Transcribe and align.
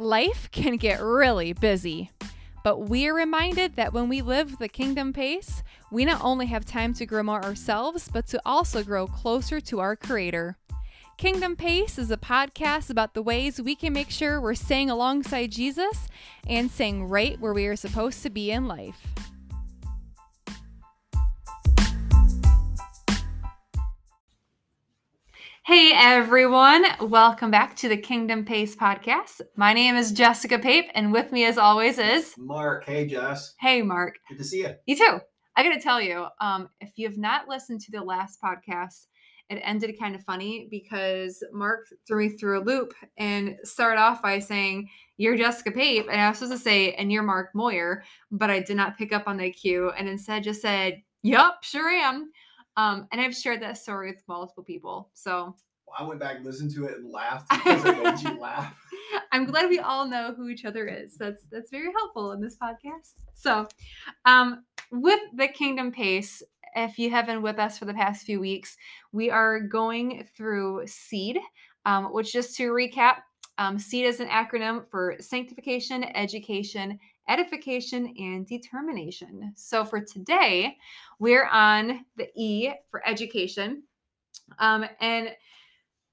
Life 0.00 0.48
can 0.52 0.76
get 0.76 1.02
really 1.02 1.52
busy, 1.52 2.12
but 2.62 2.88
we 2.88 3.08
are 3.08 3.14
reminded 3.14 3.74
that 3.74 3.92
when 3.92 4.08
we 4.08 4.22
live 4.22 4.58
the 4.58 4.68
kingdom 4.68 5.12
pace, 5.12 5.64
we 5.90 6.04
not 6.04 6.22
only 6.22 6.46
have 6.46 6.64
time 6.64 6.94
to 6.94 7.04
grow 7.04 7.24
more 7.24 7.44
ourselves, 7.44 8.08
but 8.12 8.24
to 8.28 8.40
also 8.46 8.84
grow 8.84 9.08
closer 9.08 9.60
to 9.62 9.80
our 9.80 9.96
Creator. 9.96 10.56
Kingdom 11.16 11.56
Pace 11.56 11.98
is 11.98 12.12
a 12.12 12.16
podcast 12.16 12.90
about 12.90 13.14
the 13.14 13.22
ways 13.22 13.60
we 13.60 13.74
can 13.74 13.92
make 13.92 14.10
sure 14.10 14.40
we're 14.40 14.54
staying 14.54 14.88
alongside 14.88 15.50
Jesus 15.50 16.06
and 16.46 16.70
staying 16.70 17.08
right 17.08 17.40
where 17.40 17.52
we 17.52 17.66
are 17.66 17.74
supposed 17.74 18.22
to 18.22 18.30
be 18.30 18.52
in 18.52 18.68
life. 18.68 19.04
Hey 25.68 25.92
everyone, 25.94 26.86
welcome 26.98 27.50
back 27.50 27.76
to 27.76 27.90
the 27.90 27.96
Kingdom 27.98 28.42
Pace 28.42 28.74
podcast. 28.74 29.42
My 29.54 29.74
name 29.74 29.96
is 29.96 30.12
Jessica 30.12 30.58
Pape, 30.58 30.86
and 30.94 31.12
with 31.12 31.30
me, 31.30 31.44
as 31.44 31.58
always, 31.58 31.98
is 31.98 32.34
Mark. 32.38 32.86
Hey, 32.86 33.06
Jess. 33.06 33.54
Hey 33.60 33.82
Mark. 33.82 34.14
Good 34.30 34.38
to 34.38 34.44
see 34.44 34.60
you. 34.60 34.70
You 34.86 34.96
too. 34.96 35.18
I 35.56 35.62
got 35.62 35.74
to 35.74 35.80
tell 35.80 36.00
you, 36.00 36.24
um, 36.40 36.70
if 36.80 36.92
you 36.96 37.06
have 37.06 37.18
not 37.18 37.48
listened 37.48 37.82
to 37.82 37.90
the 37.90 38.02
last 38.02 38.40
podcast, 38.42 39.08
it 39.50 39.60
ended 39.62 39.94
kind 39.98 40.14
of 40.14 40.24
funny 40.24 40.68
because 40.70 41.44
Mark 41.52 41.84
threw 42.06 42.30
me 42.30 42.38
through 42.38 42.62
a 42.62 42.64
loop 42.64 42.94
and 43.18 43.54
started 43.64 44.00
off 44.00 44.22
by 44.22 44.38
saying, 44.38 44.88
You're 45.18 45.36
Jessica 45.36 45.70
Pape. 45.70 46.06
And 46.10 46.18
I 46.18 46.30
was 46.30 46.38
supposed 46.38 46.54
to 46.54 46.64
say, 46.64 46.92
And 46.94 47.12
you're 47.12 47.22
Mark 47.22 47.50
Moyer, 47.54 48.04
but 48.30 48.48
I 48.48 48.60
did 48.60 48.78
not 48.78 48.96
pick 48.96 49.12
up 49.12 49.24
on 49.26 49.36
the 49.36 49.50
cue 49.50 49.90
and 49.90 50.08
instead 50.08 50.44
just 50.44 50.62
said, 50.62 51.02
Yup, 51.22 51.62
sure 51.62 51.90
am. 51.90 52.30
Um, 52.78 53.08
and 53.10 53.20
I've 53.20 53.34
shared 53.34 53.60
that 53.62 53.76
story 53.76 54.12
with 54.12 54.22
multiple 54.28 54.62
people. 54.62 55.10
So 55.12 55.56
I 55.98 56.04
went 56.04 56.20
back 56.20 56.36
and 56.36 56.44
listened 56.44 56.72
to 56.76 56.84
it 56.84 56.98
and 56.98 57.10
laughed 57.10 57.50
because 57.50 57.84
it 57.84 58.02
made 58.02 58.20
you 58.20 58.38
laugh. 58.38 58.72
I'm 59.32 59.46
glad 59.46 59.68
we 59.68 59.80
all 59.80 60.06
know 60.06 60.32
who 60.36 60.48
each 60.48 60.64
other 60.64 60.86
is. 60.86 61.16
That's 61.16 61.42
that's 61.50 61.70
very 61.70 61.90
helpful 61.92 62.30
in 62.32 62.40
this 62.40 62.56
podcast. 62.56 63.14
So, 63.34 63.66
um, 64.26 64.64
with 64.92 65.18
the 65.34 65.48
Kingdom 65.48 65.90
Pace, 65.90 66.40
if 66.76 67.00
you 67.00 67.10
have 67.10 67.26
been 67.26 67.42
with 67.42 67.58
us 67.58 67.78
for 67.78 67.84
the 67.84 67.94
past 67.94 68.24
few 68.24 68.38
weeks, 68.38 68.76
we 69.10 69.28
are 69.28 69.58
going 69.60 70.24
through 70.36 70.86
SEED, 70.86 71.40
um, 71.84 72.12
which 72.12 72.32
just 72.32 72.56
to 72.58 72.70
recap, 72.70 73.16
um, 73.58 73.76
SEED 73.76 74.04
is 74.04 74.20
an 74.20 74.28
acronym 74.28 74.88
for 74.88 75.16
Sanctification, 75.18 76.04
Education, 76.16 76.98
Edification, 77.28 78.14
and 78.18 78.46
Determination. 78.46 79.52
So 79.56 79.84
for 79.84 80.00
today, 80.00 80.76
we're 81.18 81.46
on 81.46 82.04
the 82.16 82.28
E 82.34 82.72
for 82.90 83.06
education. 83.06 83.82
Um, 84.58 84.86
and 85.00 85.30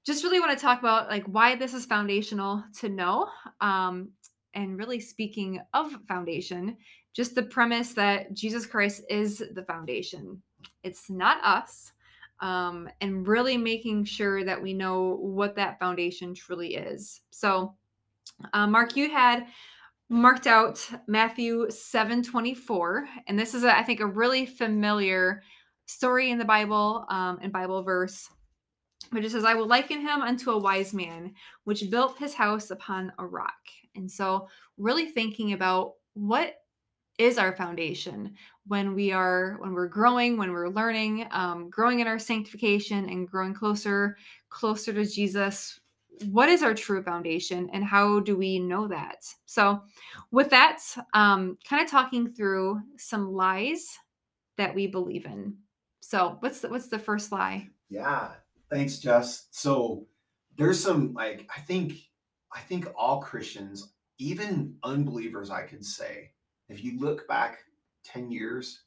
just 0.06 0.22
really 0.22 0.38
want 0.38 0.56
to 0.56 0.62
talk 0.62 0.78
about 0.78 1.08
like 1.10 1.24
why 1.24 1.56
this 1.56 1.74
is 1.74 1.84
foundational 1.84 2.62
to 2.78 2.88
know 2.88 3.28
um, 3.60 4.08
and 4.54 4.78
really 4.78 5.00
speaking 5.00 5.60
of 5.74 5.96
foundation 6.06 6.76
just 7.12 7.34
the 7.34 7.42
premise 7.42 7.92
that 7.92 8.32
jesus 8.32 8.64
christ 8.64 9.02
is 9.10 9.42
the 9.54 9.64
foundation 9.64 10.40
it's 10.84 11.10
not 11.10 11.44
us 11.44 11.92
um, 12.40 12.88
and 13.00 13.26
really 13.26 13.56
making 13.56 14.04
sure 14.04 14.44
that 14.44 14.62
we 14.62 14.72
know 14.72 15.16
what 15.20 15.56
that 15.56 15.78
foundation 15.80 16.34
truly 16.34 16.76
is 16.76 17.22
so 17.30 17.74
uh, 18.52 18.66
mark 18.66 18.96
you 18.96 19.10
had 19.10 19.46
marked 20.08 20.46
out 20.46 20.88
matthew 21.08 21.68
7 21.68 22.22
24 22.22 23.08
and 23.26 23.38
this 23.38 23.54
is 23.54 23.64
a, 23.64 23.76
I 23.76 23.82
think 23.82 24.00
a 24.00 24.06
really 24.06 24.46
familiar 24.46 25.42
story 25.86 26.30
in 26.30 26.38
the 26.38 26.44
bible 26.44 27.06
um, 27.10 27.38
and 27.42 27.52
bible 27.52 27.82
verse 27.82 28.28
but 29.12 29.24
it 29.24 29.30
says, 29.30 29.44
I 29.44 29.54
will 29.54 29.66
liken 29.66 30.00
him 30.00 30.22
unto 30.22 30.50
a 30.50 30.58
wise 30.58 30.92
man, 30.92 31.32
which 31.64 31.90
built 31.90 32.18
his 32.18 32.34
house 32.34 32.70
upon 32.70 33.12
a 33.18 33.26
rock. 33.26 33.54
And 33.94 34.10
so, 34.10 34.48
really 34.78 35.06
thinking 35.06 35.52
about 35.52 35.94
what 36.14 36.56
is 37.18 37.38
our 37.38 37.56
foundation 37.56 38.34
when 38.66 38.94
we 38.94 39.10
are 39.10 39.56
when 39.60 39.72
we're 39.72 39.88
growing 39.88 40.36
when 40.36 40.52
we're 40.52 40.68
learning 40.68 41.26
um, 41.30 41.70
growing 41.70 42.00
in 42.00 42.06
our 42.06 42.18
sanctification 42.18 43.08
and 43.08 43.26
growing 43.26 43.54
closer 43.54 44.18
closer 44.50 44.92
to 44.92 45.06
jesus 45.06 45.80
what 46.30 46.48
is 46.48 46.62
our 46.62 46.74
true 46.74 47.02
foundation 47.02 47.68
and 47.72 47.84
how 47.84 48.20
do 48.20 48.36
we 48.36 48.58
know 48.58 48.88
that 48.88 49.24
so 49.44 49.82
with 50.30 50.50
that 50.50 50.80
um, 51.14 51.56
kind 51.68 51.82
of 51.82 51.90
talking 51.90 52.32
through 52.32 52.80
some 52.96 53.32
lies 53.32 53.98
that 54.56 54.74
we 54.74 54.86
believe 54.86 55.26
in 55.26 55.54
so 56.00 56.36
what's 56.40 56.60
the, 56.60 56.68
what's 56.68 56.88
the 56.88 56.98
first 56.98 57.32
lie 57.32 57.68
Yeah. 57.88 58.30
Thanks, 58.70 58.98
Jess. 58.98 59.46
So 59.50 60.06
there's 60.56 60.82
some 60.82 61.12
like 61.14 61.48
I 61.54 61.60
think 61.60 61.94
I 62.52 62.60
think 62.60 62.88
all 62.96 63.20
Christians, 63.20 63.92
even 64.18 64.74
unbelievers, 64.82 65.50
I 65.50 65.62
could 65.62 65.84
say, 65.84 66.32
if 66.68 66.82
you 66.82 66.98
look 66.98 67.28
back 67.28 67.58
10 68.04 68.30
years, 68.30 68.82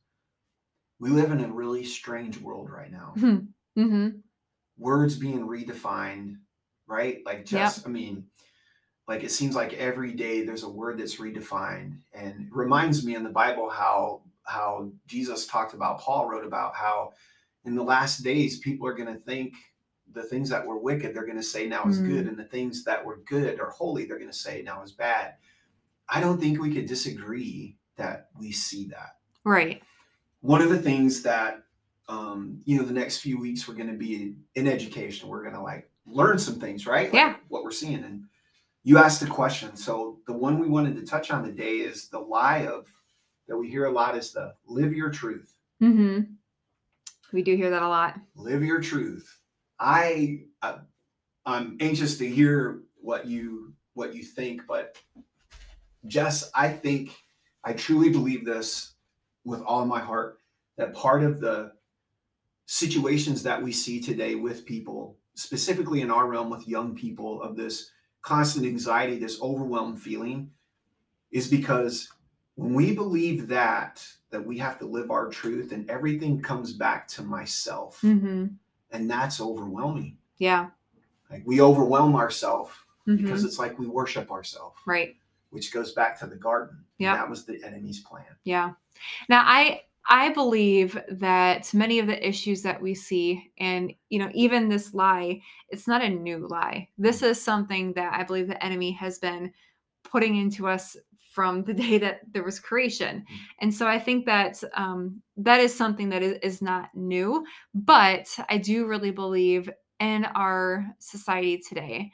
we 1.00 1.09
live 1.09 1.31
in 1.31 1.44
a 1.44 1.47
really 1.47 1.84
strange 1.84 2.39
world 2.39 2.69
right 2.69 2.91
now. 2.91 3.13
mm-hmm. 3.18 4.09
Words 4.78 5.16
being 5.16 5.47
redefined, 5.47 6.38
right? 6.89 7.19
Like 7.25 7.45
just, 7.45 7.85
I 7.88 7.89
mean, 7.89 8.25
like 9.07 9.23
it 9.23 9.31
seems 9.31 9.55
like 9.55 9.73
every 9.73 10.11
day 10.11 10.44
there's 10.44 10.63
a 10.63 10.69
word 10.69 11.00
that's 11.00 11.16
redefined. 11.17 12.00
And 12.13 12.47
it 12.47 12.47
reminds 12.51 13.05
me 13.05 13.16
in 13.16 13.23
the 13.23 13.29
Bible 13.29 13.69
how 13.69 14.22
how 14.44 14.91
Jesus 15.05 15.45
talked 15.45 15.73
about, 15.75 16.00
Paul 16.00 16.27
wrote 16.27 16.45
about 16.45 16.75
how 16.75 17.13
in 17.66 17.75
the 17.75 17.83
last 17.83 18.23
days 18.23 18.59
people 18.59 18.88
are 18.88 18.94
going 18.95 19.13
to 19.13 19.19
think 19.19 19.53
the 20.11 20.23
things 20.23 20.50
that 20.50 20.66
were 20.66 20.79
wicked 20.79 21.13
they're 21.13 21.25
going 21.25 21.38
to 21.38 21.44
say 21.44 21.67
now 21.67 21.85
is 21.88 22.00
good 22.00 22.25
Mm. 22.25 22.29
and 22.29 22.39
the 22.39 22.44
things 22.45 22.83
that 22.85 23.06
were 23.06 23.17
good 23.27 23.59
or 23.59 23.69
holy 23.69 24.06
they're 24.06 24.17
going 24.17 24.31
to 24.31 24.35
say 24.35 24.63
now 24.63 24.81
is 24.81 24.91
bad 24.91 25.35
i 26.07 26.19
don't 26.19 26.39
think 26.39 26.59
we 26.59 26.73
could 26.73 26.88
disagree 26.88 27.77
that 27.97 28.29
we 28.39 28.51
see 28.51 28.85
that 28.88 29.17
right 29.44 29.83
one 30.41 30.63
of 30.63 30.69
the 30.69 30.79
things 30.81 31.21
that 31.23 31.61
um, 32.07 32.61
you 32.66 32.75
know 32.77 32.83
the 32.85 32.94
next 32.94 33.19
few 33.19 33.39
weeks 33.39 33.67
we're 33.67 33.75
going 33.75 33.91
to 33.91 33.97
be 33.97 34.33
in 34.56 34.67
education 34.67 35.29
we're 35.29 35.44
going 35.44 35.53
to 35.53 35.61
like 35.61 35.88
learn 36.09 36.37
some 36.39 36.59
things 36.59 36.85
right? 36.87 37.05
Like 37.05 37.13
Yeah. 37.13 37.35
what 37.47 37.63
we're 37.63 37.71
seeing. 37.71 38.03
And 38.03 38.25
you 38.83 38.97
asked 38.97 39.19
the 39.19 39.27
question. 39.27 39.75
So 39.75 40.19
the 40.27 40.33
one 40.33 40.59
we 40.59 40.67
wanted 40.67 40.95
to 40.95 41.05
touch 41.05 41.31
on 41.31 41.43
today 41.43 41.77
is 41.77 42.09
the 42.09 42.19
lie 42.19 42.65
of 42.67 42.91
that 43.47 43.57
we 43.57 43.69
hear 43.69 43.85
a 43.85 43.91
lot 43.91 44.17
is 44.17 44.31
the 44.31 44.53
live 44.67 44.93
your 44.93 45.09
truth. 45.09 45.53
Mm-hmm. 45.81 46.33
we 47.31 47.41
do 47.43 47.55
hear 47.55 47.69
that 47.69 47.83
a 47.83 47.87
lot. 47.87 48.19
Live 48.35 48.63
your 48.63 48.81
truth. 48.81 49.39
I 49.79 50.41
uh, 50.61 50.79
i'm 51.45 51.77
anxious 51.79 52.17
to 52.17 52.27
hear 52.27 52.81
what 53.01 53.25
you 53.25 53.73
what 53.93 54.13
you 54.13 54.23
think 54.23 54.63
but 54.67 54.97
jess 56.05 56.51
i 56.53 56.67
think 56.67 57.15
i 57.63 57.71
truly 57.71 58.09
believe 58.09 58.43
this 58.45 58.93
with 59.45 59.61
all 59.61 59.85
my 59.85 59.99
heart 60.01 60.37
that 60.77 60.93
part 60.93 61.23
of 61.23 61.39
the 61.39 61.71
situations 62.65 63.43
that 63.43 63.61
we 63.63 63.71
see 63.71 63.99
today 64.01 64.35
with 64.35 64.65
people 64.65 65.17
specifically 65.39 66.01
in 66.01 66.11
our 66.11 66.27
realm 66.27 66.50
with 66.50 66.67
young 66.67 66.94
people 66.94 67.41
of 67.41 67.55
this 67.55 67.91
constant 68.22 68.66
anxiety 68.66 69.17
this 69.17 69.41
overwhelmed 69.41 70.01
feeling 70.01 70.51
is 71.31 71.47
because 71.47 72.09
when 72.55 72.73
we 72.73 72.94
believe 72.94 73.47
that 73.47 74.05
that 74.31 74.45
we 74.45 74.57
have 74.57 74.77
to 74.77 74.85
live 74.85 75.09
our 75.09 75.29
truth 75.29 75.72
and 75.72 75.89
everything 75.89 76.41
comes 76.41 76.73
back 76.73 77.07
to 77.07 77.22
myself 77.23 78.01
mm-hmm. 78.03 78.47
and 78.91 79.09
that's 79.09 79.39
overwhelming 79.39 80.17
yeah 80.39 80.67
like 81.31 81.41
we 81.45 81.61
overwhelm 81.61 82.16
ourselves 82.16 82.71
Mhm. 83.07 83.23
because 83.23 83.45
it's 83.45 83.57
like 83.57 83.79
we 83.79 83.88
worship 83.88 84.29
ourselves 84.31 84.77
right 84.85 85.16
which 85.51 85.71
goes 85.71 85.94
back 85.94 86.19
to 86.19 86.27
the 86.27 86.35
garden 86.35 86.83
Yeah. 86.97 87.16
that 87.16 87.29
was 87.29 87.45
the 87.45 87.63
enemy's 87.63 88.01
plan 88.01 88.35
Yeah. 88.44 88.73
Now 89.29 89.44
I 89.45 89.83
I 90.07 90.29
believe 90.29 90.99
that 91.11 91.73
many 91.73 91.99
of 91.99 92.07
the 92.07 92.27
issues 92.27 92.61
that 92.63 92.81
we 92.81 92.95
see 92.95 93.51
and 93.59 93.91
you 94.09 94.19
know 94.19 94.29
even 94.33 94.69
this 94.69 94.94
lie 94.94 95.41
it's 95.69 95.88
not 95.88 96.03
a 96.03 96.09
new 96.09 96.47
lie. 96.47 96.88
This 96.97 97.21
is 97.21 97.41
something 97.41 97.94
that 97.94 98.13
I 98.13 98.24
believe 98.24 98.47
the 98.47 98.63
enemy 98.63 98.91
has 98.94 99.19
been 99.19 99.51
putting 100.03 100.35
into 100.35 100.68
us 100.68 100.97
from 101.31 101.63
the 101.63 101.74
day 101.85 101.97
that 102.00 102.21
there 102.33 102.44
was 102.44 102.59
creation. 102.59 103.25
And 103.59 103.74
so 103.74 103.88
I 103.88 104.00
think 104.00 104.25
that 104.25 104.62
um, 104.74 105.21
that 105.38 105.59
is 105.59 105.75
something 105.75 106.09
that 106.09 106.24
is, 106.24 106.38
is 106.41 106.62
not 106.62 106.89
new, 106.95 107.45
but 107.74 108.27
I 108.50 108.57
do 108.57 108.88
really 108.88 109.12
believe 109.12 109.69
in 110.00 110.25
our 110.25 110.85
society 111.00 111.57
today, 111.57 112.12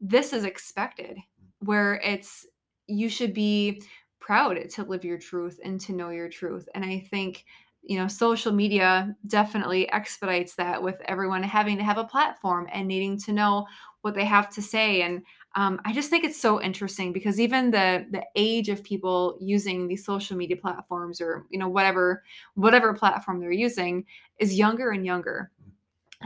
this 0.00 0.32
is 0.32 0.44
expected, 0.44 1.16
where 1.60 2.00
it's 2.04 2.46
you 2.86 3.08
should 3.08 3.32
be 3.32 3.82
proud 4.24 4.58
to 4.70 4.84
live 4.84 5.04
your 5.04 5.18
truth 5.18 5.60
and 5.64 5.80
to 5.82 5.92
know 5.92 6.10
your 6.10 6.28
truth. 6.28 6.68
And 6.74 6.84
I 6.84 7.00
think, 7.10 7.44
you 7.82 7.98
know, 7.98 8.08
social 8.08 8.52
media 8.52 9.14
definitely 9.26 9.90
expedites 9.92 10.54
that 10.56 10.82
with 10.82 10.96
everyone 11.06 11.42
having 11.42 11.76
to 11.76 11.84
have 11.84 11.98
a 11.98 12.04
platform 12.04 12.66
and 12.72 12.88
needing 12.88 13.18
to 13.20 13.32
know 13.32 13.66
what 14.00 14.14
they 14.14 14.24
have 14.24 14.48
to 14.54 14.62
say. 14.62 15.02
And 15.02 15.22
um, 15.56 15.80
I 15.84 15.92
just 15.92 16.10
think 16.10 16.24
it's 16.24 16.40
so 16.40 16.60
interesting 16.60 17.12
because 17.12 17.38
even 17.38 17.70
the 17.70 18.06
the 18.10 18.24
age 18.34 18.68
of 18.68 18.82
people 18.82 19.36
using 19.40 19.86
these 19.86 20.04
social 20.04 20.36
media 20.36 20.56
platforms 20.56 21.20
or 21.20 21.46
you 21.50 21.58
know 21.58 21.68
whatever 21.68 22.22
whatever 22.54 22.94
platform 22.94 23.40
they're 23.40 23.52
using 23.52 24.04
is 24.38 24.54
younger 24.58 24.90
and 24.90 25.04
younger. 25.06 25.50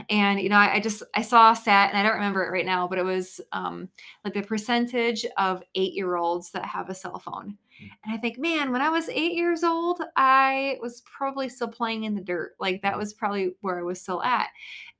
and 0.09 0.39
you 0.39 0.49
know 0.49 0.57
I, 0.57 0.75
I 0.75 0.79
just 0.79 1.03
i 1.15 1.21
saw 1.21 1.51
a 1.51 1.55
stat 1.55 1.89
and 1.89 1.97
i 1.97 2.03
don't 2.03 2.13
remember 2.15 2.43
it 2.45 2.51
right 2.51 2.65
now 2.65 2.87
but 2.87 2.97
it 2.99 3.03
was 3.03 3.41
um 3.51 3.89
like 4.23 4.33
the 4.33 4.41
percentage 4.41 5.25
of 5.37 5.63
eight 5.75 5.93
year 5.93 6.15
olds 6.15 6.51
that 6.51 6.65
have 6.65 6.89
a 6.89 6.95
cell 6.95 7.19
phone. 7.19 7.57
And 7.79 8.13
i 8.13 8.17
think 8.17 8.37
man 8.37 8.71
when 8.71 8.81
i 8.81 8.89
was 8.89 9.09
eight 9.09 9.33
years 9.33 9.63
old 9.63 10.01
i 10.15 10.77
was 10.81 11.01
probably 11.01 11.49
still 11.49 11.67
playing 11.67 12.03
in 12.03 12.15
the 12.15 12.21
dirt 12.21 12.53
like 12.59 12.81
that 12.81 12.97
was 12.97 13.13
probably 13.13 13.51
where 13.61 13.79
i 13.79 13.83
was 13.83 14.01
still 14.01 14.21
at 14.23 14.47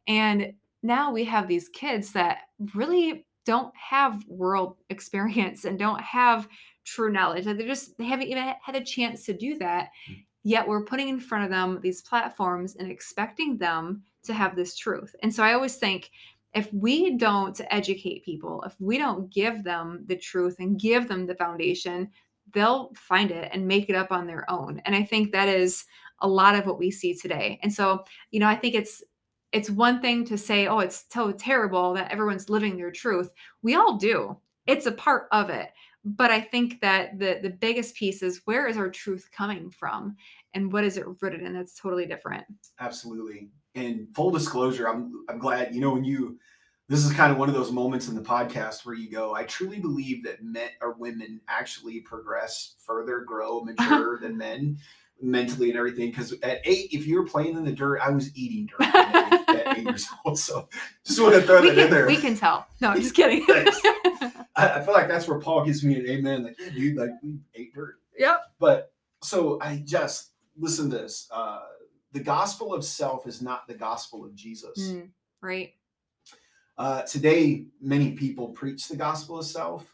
and 0.07 0.53
now 0.81 1.11
we 1.11 1.23
have 1.23 1.47
these 1.47 1.69
kids 1.69 2.11
that 2.13 2.39
really 2.73 3.25
don't 3.45 3.73
have 3.75 4.23
world 4.27 4.77
experience 4.89 5.65
and 5.65 5.79
don't 5.79 6.01
have 6.01 6.47
true 6.85 7.11
knowledge 7.11 7.45
like 7.45 7.57
they're 7.57 7.67
just 7.67 7.97
they 7.97 8.05
haven't 8.05 8.27
even 8.27 8.53
had 8.61 8.75
a 8.75 8.83
chance 8.83 9.25
to 9.25 9.33
do 9.33 9.57
that 9.57 9.89
Mm. 10.09 10.23
yet 10.43 10.67
we're 10.67 10.85
putting 10.85 11.09
in 11.09 11.19
front 11.19 11.43
of 11.43 11.49
them 11.51 11.79
these 11.81 12.01
platforms 12.01 12.75
and 12.77 12.89
expecting 12.89 13.57
them 13.57 14.03
to 14.23 14.33
have 14.33 14.55
this 14.55 14.75
truth. 14.75 15.15
And 15.23 15.33
so 15.33 15.43
I 15.43 15.53
always 15.53 15.75
think 15.75 16.11
if 16.53 16.73
we 16.73 17.17
don't 17.17 17.59
educate 17.69 18.25
people, 18.25 18.63
if 18.63 18.75
we 18.79 18.97
don't 18.97 19.31
give 19.31 19.63
them 19.63 20.03
the 20.07 20.15
truth 20.15 20.55
and 20.59 20.79
give 20.79 21.07
them 21.07 21.25
the 21.25 21.35
foundation, 21.35 22.09
they'll 22.53 22.91
find 22.95 23.31
it 23.31 23.49
and 23.53 23.67
make 23.67 23.89
it 23.89 23.95
up 23.95 24.11
on 24.11 24.27
their 24.27 24.49
own. 24.49 24.81
And 24.85 24.95
I 24.95 25.03
think 25.03 25.31
that 25.31 25.47
is 25.49 25.85
a 26.21 26.27
lot 26.27 26.55
of 26.55 26.65
what 26.65 26.79
we 26.79 26.91
see 26.91 27.13
today. 27.13 27.59
And 27.63 27.73
so, 27.73 28.03
you 28.31 28.39
know, 28.39 28.47
I 28.47 28.55
think 28.55 28.75
it's 28.75 29.03
it's 29.51 29.69
one 29.69 29.99
thing 30.01 30.25
to 30.25 30.37
say, 30.37 30.67
"Oh, 30.67 30.79
it's 30.79 31.05
so 31.09 31.31
terrible 31.31 31.93
that 31.93 32.11
everyone's 32.11 32.49
living 32.49 32.77
their 32.77 32.91
truth." 32.91 33.31
We 33.61 33.75
all 33.75 33.97
do. 33.97 34.37
It's 34.67 34.85
a 34.85 34.91
part 34.91 35.27
of 35.31 35.49
it. 35.49 35.69
But 36.05 36.31
I 36.31 36.39
think 36.41 36.81
that 36.81 37.19
the 37.19 37.39
the 37.41 37.49
biggest 37.49 37.95
piece 37.95 38.21
is 38.21 38.41
where 38.45 38.67
is 38.67 38.77
our 38.77 38.89
truth 38.89 39.29
coming 39.31 39.69
from 39.69 40.15
and 40.53 40.71
what 40.71 40.83
is 40.83 40.97
it 40.97 41.05
rooted 41.21 41.41
in? 41.41 41.53
That's 41.53 41.75
totally 41.75 42.05
different. 42.05 42.45
Absolutely. 42.79 43.49
And 43.75 44.07
full 44.15 44.31
disclosure, 44.31 44.87
I'm 44.87 45.25
I'm 45.29 45.39
glad, 45.39 45.73
you 45.73 45.81
know, 45.81 45.93
when 45.93 46.03
you 46.03 46.39
this 46.89 47.05
is 47.05 47.13
kind 47.13 47.31
of 47.31 47.37
one 47.37 47.47
of 47.47 47.55
those 47.55 47.71
moments 47.71 48.07
in 48.09 48.15
the 48.15 48.21
podcast 48.21 48.85
where 48.85 48.95
you 48.95 49.09
go, 49.09 49.33
I 49.35 49.43
truly 49.43 49.79
believe 49.79 50.23
that 50.25 50.43
men 50.43 50.69
or 50.81 50.93
women 50.93 51.39
actually 51.47 52.01
progress 52.01 52.75
further, 52.85 53.21
grow, 53.21 53.61
mature 53.63 54.19
than 54.19 54.37
men 54.37 54.77
mentally 55.21 55.69
and 55.69 55.77
everything. 55.77 56.09
Because 56.09 56.33
at 56.43 56.61
eight, 56.65 56.89
if 56.91 57.05
you 57.05 57.19
were 57.19 57.25
playing 57.27 57.55
in 57.57 57.63
the 57.63 57.71
dirt, 57.71 57.99
I 58.03 58.09
was 58.09 58.35
eating 58.35 58.67
dirt 58.67 58.87
at 58.95 59.33
eight, 59.33 59.49
at 59.67 59.77
eight 59.77 59.83
years 59.83 60.07
old. 60.25 60.39
So 60.39 60.67
just 61.05 61.21
want 61.21 61.35
to 61.35 61.41
throw 61.41 61.61
We 61.61 61.69
that 61.69 61.77
in 61.77 61.83
can, 61.85 61.91
there. 61.91 62.07
we 62.07 62.17
can 62.17 62.35
tell. 62.35 62.65
No, 62.81 62.89
I'm 62.89 63.01
just 63.01 63.13
kidding. 63.15 63.45
I, 63.49 64.41
I 64.55 64.81
feel 64.83 64.93
like 64.93 65.07
that's 65.07 65.27
where 65.27 65.39
Paul 65.39 65.63
gives 65.65 65.83
me 65.83 65.95
an 65.95 66.07
amen. 66.07 66.43
Like, 66.43 66.55
yeah, 66.59 66.69
dude, 66.71 66.97
like 66.97 67.11
we 67.21 67.37
ate 67.53 67.73
dirt. 67.73 67.95
yep. 68.17 68.41
But 68.59 68.91
so 69.21 69.59
I 69.61 69.83
just 69.85 70.31
listen 70.57 70.89
to 70.89 70.97
this. 70.97 71.27
Uh, 71.31 71.59
the 72.13 72.19
gospel 72.21 72.73
of 72.73 72.83
self 72.83 73.27
is 73.27 73.41
not 73.41 73.67
the 73.67 73.75
gospel 73.75 74.25
of 74.25 74.33
Jesus. 74.33 74.79
Mm, 74.91 75.09
right. 75.41 75.73
Uh, 76.79 77.01
today, 77.01 77.65
many 77.81 78.13
people 78.13 78.47
preach 78.47 78.87
the 78.87 78.95
gospel 78.95 79.37
of 79.39 79.45
self. 79.45 79.93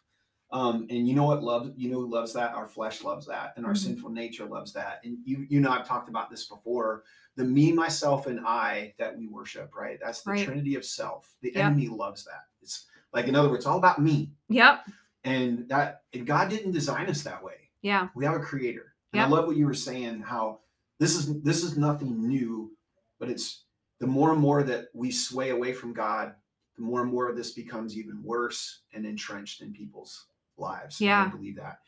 Um, 0.52 0.86
and 0.92 1.08
you 1.08 1.16
know 1.16 1.24
what 1.26 1.44
loves 1.44 1.72
you 1.76 1.90
know 1.90 2.00
who 2.02 2.10
loves 2.10 2.32
that? 2.34 2.54
Our 2.54 2.68
flesh 2.68 3.04
loves 3.04 3.26
that, 3.26 3.54
and 3.58 3.66
our 3.66 3.74
Mhm. 3.74 3.78
sinful 3.78 4.12
nature 4.12 4.46
loves 4.46 4.72
that. 4.74 5.02
And 5.04 5.18
you 5.26 5.48
you 5.50 5.60
know 5.60 5.72
I've 5.72 5.88
talked 5.88 6.08
about 6.08 6.30
this 6.30 6.46
before. 6.46 7.04
The 7.36 7.44
me, 7.44 7.74
myself, 7.74 8.28
and 8.28 8.40
I 8.46 8.94
that 9.00 9.18
we 9.18 9.28
worship, 9.28 9.76
right? 9.76 10.00
That's 10.00 10.22
the 10.22 10.32
Right. 10.32 10.46
trinity 10.46 10.76
of 10.76 10.86
self. 10.86 11.36
The 11.42 11.52
Yep. 11.56 11.66
enemy 11.66 11.88
loves 11.90 12.24
that. 12.26 12.46
It's 12.62 12.86
like 13.12 13.28
in 13.28 13.36
other 13.36 13.50
words, 13.50 13.66
all 13.66 13.80
about 13.80 14.00
me. 14.00 14.32
Yep. 14.50 14.86
And 15.24 15.68
that 15.70 16.04
and 16.14 16.28
God 16.28 16.50
didn't 16.50 16.72
design 16.72 17.10
us 17.10 17.24
that 17.24 17.44
way 17.44 17.72
Yeah. 17.82 18.10
we 18.14 18.24
have 18.26 18.36
a 18.36 18.40
creator 18.40 18.94
and 19.12 19.20
Yep. 19.22 19.28
i 19.28 19.30
love 19.32 19.48
what 19.48 19.58
you 19.58 19.66
were 19.66 19.74
saying 19.74 20.22
how 20.22 20.60
this 21.00 21.16
is 21.16 21.42
this 21.42 21.64
is 21.64 21.78
nothing 21.78 22.28
new 22.28 22.78
but 23.20 23.30
it's 23.30 23.64
the 24.00 24.06
more 24.08 24.32
and 24.32 24.40
more 24.40 24.62
that 24.64 24.90
we 24.94 25.12
sway 25.12 25.50
away 25.50 25.74
from 25.74 25.92
god 25.94 26.36
the 26.76 26.82
more 26.84 27.02
and 27.02 27.12
more 27.12 27.30
of 27.30 27.36
this 27.38 27.52
becomes 27.52 27.98
even 27.98 28.22
worse 28.24 28.82
and 28.94 29.06
entrenched 29.06 29.62
in 29.62 29.72
people's 29.74 30.26
lives 30.58 31.00
Yeah. 31.02 31.26
i 31.26 31.28
believe 31.28 31.56
that 31.58 31.80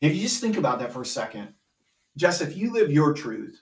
if 0.00 0.14
you 0.14 0.20
just 0.22 0.40
think 0.40 0.56
about 0.56 0.78
that 0.80 0.92
for 0.92 1.02
a 1.02 1.06
second 1.06 1.54
jess 2.16 2.40
if 2.40 2.56
you 2.56 2.72
live 2.72 2.90
your 2.90 3.12
truth 3.14 3.60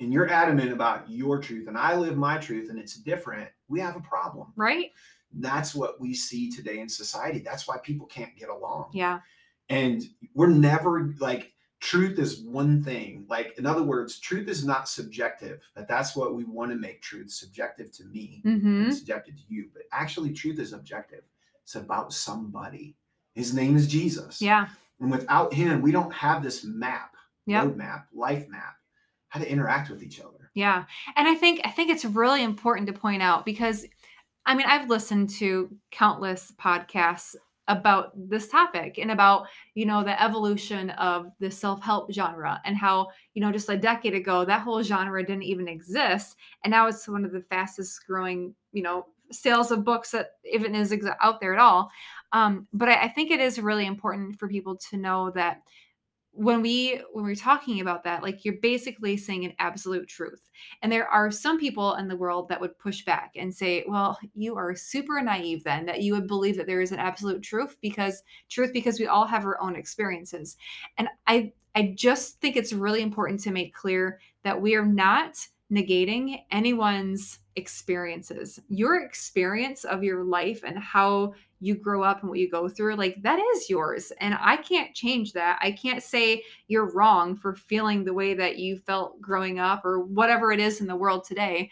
and 0.00 0.12
you're 0.12 0.28
adamant 0.30 0.72
about 0.72 1.08
your 1.10 1.40
truth 1.40 1.66
and 1.68 1.76
i 1.78 1.96
live 1.96 2.16
my 2.16 2.38
truth 2.38 2.70
and 2.70 2.78
it's 2.78 2.94
different 2.96 3.48
we 3.68 3.80
have 3.80 3.96
a 3.96 4.00
problem 4.00 4.52
Right. 4.56 4.92
that's 5.32 5.74
what 5.74 6.00
we 6.00 6.14
see 6.14 6.50
today 6.50 6.78
in 6.80 6.88
society 6.88 7.40
that's 7.40 7.66
why 7.68 7.78
people 7.78 8.06
can't 8.06 8.36
get 8.36 8.48
along 8.48 8.90
Yeah. 8.92 9.20
and 9.68 10.02
we're 10.34 10.46
never 10.48 11.14
like 11.18 11.52
truth 11.80 12.18
is 12.18 12.40
one 12.40 12.82
thing 12.82 13.24
like 13.28 13.56
in 13.58 13.64
other 13.66 13.82
words 13.82 14.18
truth 14.18 14.48
is 14.48 14.64
not 14.64 14.88
subjective 14.88 15.60
but 15.76 15.86
that's 15.86 16.16
what 16.16 16.34
we 16.34 16.44
want 16.44 16.70
to 16.70 16.76
make 16.76 17.00
truth 17.00 17.30
subjective 17.30 17.92
to 17.92 18.04
me 18.06 18.42
Mm-hmm. 18.44 18.82
and 18.84 18.94
subjective 18.94 19.36
to 19.36 19.42
you 19.48 19.68
but 19.72 19.82
actually 19.92 20.32
truth 20.32 20.58
is 20.58 20.72
objective 20.72 21.22
it's 21.62 21.76
about 21.76 22.12
somebody 22.12 22.96
his 23.34 23.54
name 23.54 23.76
is 23.76 23.86
jesus 23.86 24.42
Yeah. 24.42 24.68
and 25.00 25.10
without 25.10 25.54
him 25.54 25.80
we 25.80 25.92
don't 25.92 26.12
have 26.12 26.42
this 26.42 26.64
map 26.64 27.14
Yep. 27.46 27.64
roadmap 27.64 28.02
life 28.12 28.48
map 28.48 28.74
how 29.28 29.38
to 29.40 29.48
interact 29.50 29.88
with 29.88 30.02
each 30.02 30.20
other 30.20 30.50
Yeah. 30.54 30.84
And 31.16 31.28
I 31.28 31.34
think 31.34 31.60
I 31.64 31.70
think 31.70 31.90
it's 31.90 32.04
really 32.04 32.42
important 32.42 32.86
to 32.88 32.92
point 32.92 33.22
out 33.22 33.44
because 33.44 33.86
I 34.46 34.54
mean, 34.54 34.66
I've 34.66 34.88
listened 34.88 35.28
to 35.40 35.68
countless 35.90 36.52
podcasts 36.58 37.36
about 37.68 38.12
this 38.16 38.48
topic 38.48 38.98
and 38.98 39.10
about, 39.10 39.46
you 39.74 39.86
know, 39.86 40.02
the 40.02 40.20
evolution 40.20 40.90
of 40.90 41.30
the 41.38 41.50
self-help 41.50 42.10
genre 42.12 42.60
and 42.64 42.76
how, 42.76 43.08
you 43.34 43.42
know, 43.42 43.52
just 43.52 43.68
a 43.68 43.76
decade 43.76 44.14
ago 44.14 44.44
that 44.44 44.62
whole 44.62 44.82
genre 44.82 45.24
didn't 45.24 45.42
even 45.42 45.68
exist 45.68 46.36
and 46.64 46.70
now 46.70 46.86
it's 46.86 47.06
one 47.06 47.24
of 47.24 47.32
the 47.32 47.42
fastest 47.42 48.06
growing, 48.06 48.54
you 48.72 48.82
know, 48.82 49.06
sales 49.30 49.70
of 49.70 49.84
books 49.84 50.10
that 50.10 50.32
even 50.50 50.74
is 50.74 50.94
out 51.22 51.40
there 51.40 51.52
at 51.52 51.60
all. 51.60 51.90
Um, 52.32 52.66
but 52.72 52.88
I, 52.88 53.02
I 53.02 53.08
think 53.08 53.30
it 53.30 53.40
is 53.40 53.58
really 53.58 53.86
important 53.86 54.38
for 54.38 54.48
people 54.48 54.76
to 54.90 54.96
know 54.96 55.30
that 55.32 55.62
when 56.38 56.62
we 56.62 57.00
when 57.12 57.24
we're 57.24 57.34
talking 57.34 57.80
about 57.80 58.04
that 58.04 58.22
like 58.22 58.44
you're 58.44 58.60
basically 58.62 59.16
saying 59.16 59.44
an 59.44 59.52
absolute 59.58 60.06
truth 60.06 60.48
and 60.82 60.92
there 60.92 61.08
are 61.08 61.32
some 61.32 61.58
people 61.58 61.94
in 61.94 62.06
the 62.06 62.14
world 62.14 62.48
that 62.48 62.60
would 62.60 62.78
push 62.78 63.04
back 63.04 63.32
and 63.34 63.52
say 63.52 63.84
well 63.88 64.16
you 64.36 64.56
are 64.56 64.72
super 64.72 65.20
naive 65.20 65.64
then 65.64 65.84
that 65.84 66.00
you 66.00 66.12
would 66.12 66.28
believe 66.28 66.56
that 66.56 66.68
there 66.68 66.80
is 66.80 66.92
an 66.92 66.98
absolute 67.00 67.42
truth 67.42 67.76
because 67.82 68.22
truth 68.48 68.72
because 68.72 69.00
we 69.00 69.08
all 69.08 69.26
have 69.26 69.44
our 69.44 69.60
own 69.60 69.74
experiences 69.74 70.56
and 70.96 71.08
i 71.26 71.52
i 71.74 71.92
just 71.96 72.40
think 72.40 72.54
it's 72.54 72.72
really 72.72 73.02
important 73.02 73.40
to 73.40 73.50
make 73.50 73.74
clear 73.74 74.20
that 74.44 74.62
we 74.62 74.76
are 74.76 74.86
not 74.86 75.44
negating 75.72 76.42
anyone's 76.50 77.40
experiences. 77.56 78.58
Your 78.68 79.02
experience 79.02 79.84
of 79.84 80.02
your 80.02 80.24
life 80.24 80.62
and 80.64 80.78
how 80.78 81.34
you 81.60 81.74
grow 81.74 82.02
up 82.02 82.20
and 82.20 82.30
what 82.30 82.38
you 82.38 82.48
go 82.50 82.68
through 82.68 82.94
like 82.94 83.20
that 83.22 83.38
is 83.54 83.68
yours 83.68 84.12
and 84.20 84.36
i 84.40 84.56
can't 84.56 84.94
change 84.94 85.32
that. 85.32 85.58
I 85.62 85.72
can't 85.72 86.02
say 86.02 86.44
you're 86.68 86.92
wrong 86.92 87.36
for 87.36 87.54
feeling 87.54 88.04
the 88.04 88.14
way 88.14 88.34
that 88.34 88.58
you 88.58 88.78
felt 88.78 89.20
growing 89.20 89.58
up 89.58 89.84
or 89.84 90.00
whatever 90.00 90.52
it 90.52 90.60
is 90.60 90.80
in 90.80 90.86
the 90.86 90.96
world 90.96 91.24
today 91.24 91.70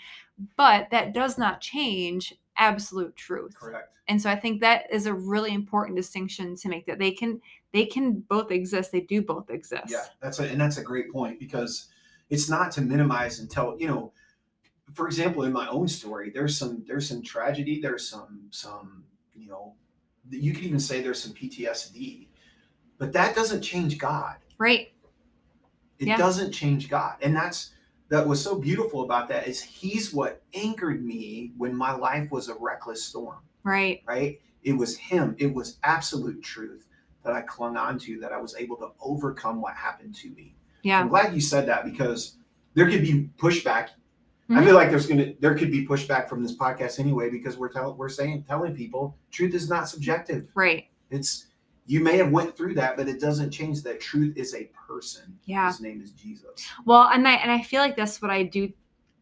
but 0.57 0.89
that 0.91 1.15
does 1.15 1.39
not 1.39 1.61
change 1.61 2.35
absolute 2.59 3.15
truth. 3.17 3.55
Correct. 3.57 3.91
And 4.09 4.21
so 4.21 4.31
i 4.31 4.37
think 4.37 4.61
that 4.61 4.85
is 4.91 5.07
a 5.07 5.15
really 5.15 5.53
important 5.53 5.97
distinction 5.97 6.57
to 6.57 6.69
make 6.69 6.87
that 6.87 6.99
they 6.99 7.11
can 7.11 7.41
they 7.73 7.85
can 7.85 8.21
both 8.29 8.51
exist 8.51 8.93
they 8.93 9.01
do 9.01 9.21
both 9.23 9.51
exist. 9.51 9.89
Yeah, 9.89 10.05
that's 10.21 10.39
a, 10.39 10.49
and 10.49 10.61
that's 10.61 10.79
a 10.79 10.83
great 10.83 11.13
point 11.13 11.39
because 11.39 11.89
it's 12.31 12.49
not 12.49 12.71
to 12.73 12.81
minimize 12.81 13.39
and 13.39 13.51
tell 13.51 13.77
you 13.79 13.89
know, 13.89 14.13
for 14.95 15.07
example, 15.07 15.43
in 15.43 15.53
my 15.53 15.69
own 15.69 15.89
story, 15.89 16.31
there's 16.31 16.57
some 16.57 16.85
there's 16.87 17.09
some 17.09 17.23
tragedy, 17.23 17.81
there's 17.81 18.09
some 18.09 18.49
some 18.51 19.05
you 19.37 19.49
know, 19.49 19.75
you 20.31 20.53
could 20.53 20.65
even 20.65 20.81
say 20.81 21.01
there's 21.01 21.23
some 21.23 21.33
PTSD, 21.33 22.29
but 22.99 23.13
that 23.13 23.35
doesn't 23.35 23.63
change 23.63 23.99
God. 23.99 24.37
right 24.59 24.93
It 25.99 26.09
Yeah. 26.09 26.17
doesn't 26.17 26.53
change 26.53 26.89
God, 26.89 27.17
and 27.23 27.35
that's 27.35 27.71
that 28.09 28.27
was 28.29 28.41
so 28.43 28.57
beautiful 28.57 29.03
about 29.03 29.29
that 29.29 29.49
is 29.49 29.61
He's 29.61 30.13
what 30.15 30.43
anchored 30.55 31.05
me 31.05 31.53
when 31.57 31.75
my 31.75 31.93
life 31.93 32.31
was 32.31 32.49
a 32.49 32.55
reckless 32.55 33.05
storm. 33.05 33.41
right 33.65 34.03
Right? 34.07 34.41
It 34.63 34.75
was 34.75 34.97
Him. 34.97 35.35
It 35.39 35.53
was 35.53 35.79
absolute 35.83 36.43
truth 36.43 36.87
that 37.25 37.33
I 37.33 37.41
clung 37.43 37.77
on 37.77 37.99
to 38.01 38.21
that 38.21 38.33
I 38.33 38.41
was 38.41 38.55
able 38.57 38.77
to 38.77 38.91
overcome 39.01 39.61
what 39.61 39.75
happened 39.75 40.15
to 40.17 40.31
me. 40.31 40.55
yeah 40.83 41.01
I'm 41.01 41.09
glad 41.09 41.35
you 41.35 41.41
said 41.41 41.67
that 41.67 41.85
because 41.85 42.37
there 42.75 42.89
could 42.89 43.03
be 43.03 43.29
pushback. 43.39 43.89
I 44.49 44.55
Mhm. 44.61 44.65
feel 44.65 44.75
like 44.75 44.91
there's 44.91 45.07
gonna 45.07 45.33
there 45.41 45.55
could 45.57 45.71
be 45.73 45.87
pushback 45.87 46.29
from 46.29 46.43
this 46.43 46.57
podcast 46.57 47.01
anyway 47.01 47.31
because 47.31 47.57
we're 47.57 47.69
telling 47.73 47.97
we're 47.97 48.09
saying 48.09 48.45
telling 48.45 48.75
people 48.75 49.17
truth 49.31 49.55
is 49.55 49.69
not 49.69 49.89
subjective. 49.89 50.49
right 50.55 50.87
It's 51.11 51.47
you 51.89 52.01
may 52.01 52.17
have 52.17 52.33
went 52.33 52.57
through 52.57 52.75
that, 52.75 52.97
but 52.97 53.09
it 53.09 53.21
doesn't 53.21 53.51
change 53.53 53.83
that 53.85 54.01
truth 54.01 54.37
is 54.37 54.55
a 54.55 54.65
person. 54.89 55.39
Yeah. 55.45 55.69
His 55.69 55.81
name 55.81 56.01
is 56.03 56.11
Jesus. 56.13 56.67
Well, 56.85 57.09
and 57.13 57.27
I 57.29 57.35
and 57.35 57.51
I 57.51 57.63
feel 57.63 57.81
like 57.81 57.97
that's 57.97 58.21
what 58.23 58.31
I 58.31 58.43
do. 58.43 58.73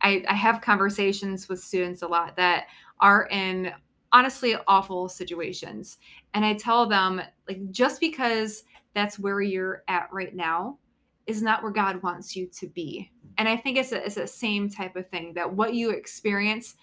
I, 0.01 0.25
I 0.29 0.35
have 0.35 0.61
conversations 0.61 1.49
with 1.49 1.61
students 1.61 2.03
a 2.03 2.07
lot 2.09 2.37
that 2.37 2.67
are 3.01 3.27
in 3.31 3.73
honestly 4.13 4.57
awful 4.69 5.09
situations. 5.09 5.99
And 6.35 6.45
I 6.45 6.55
tell 6.55 6.87
them, 6.87 7.21
like, 7.49 7.71
just 7.71 8.01
because 8.01 8.65
that's 8.95 9.19
where 9.19 9.41
you're 9.41 9.83
at 9.89 10.09
right 10.13 10.35
now 10.35 10.79
is 11.27 11.43
not 11.43 11.63
where 11.63 11.73
God 11.73 12.03
wants 12.03 12.37
you 12.37 12.47
to 12.59 12.67
be. 12.69 13.11
And 13.39 13.49
I 13.49 13.57
think 13.57 13.79
it's 13.79 13.93
a, 13.93 14.05
it's 14.05 14.15
the 14.17 14.27
same 14.27 14.69
type 14.69 14.97
of 14.97 15.09
thing 15.09 15.33
that 15.35 15.53
what 15.53 15.75
you 15.75 15.91
experience, 15.91 16.75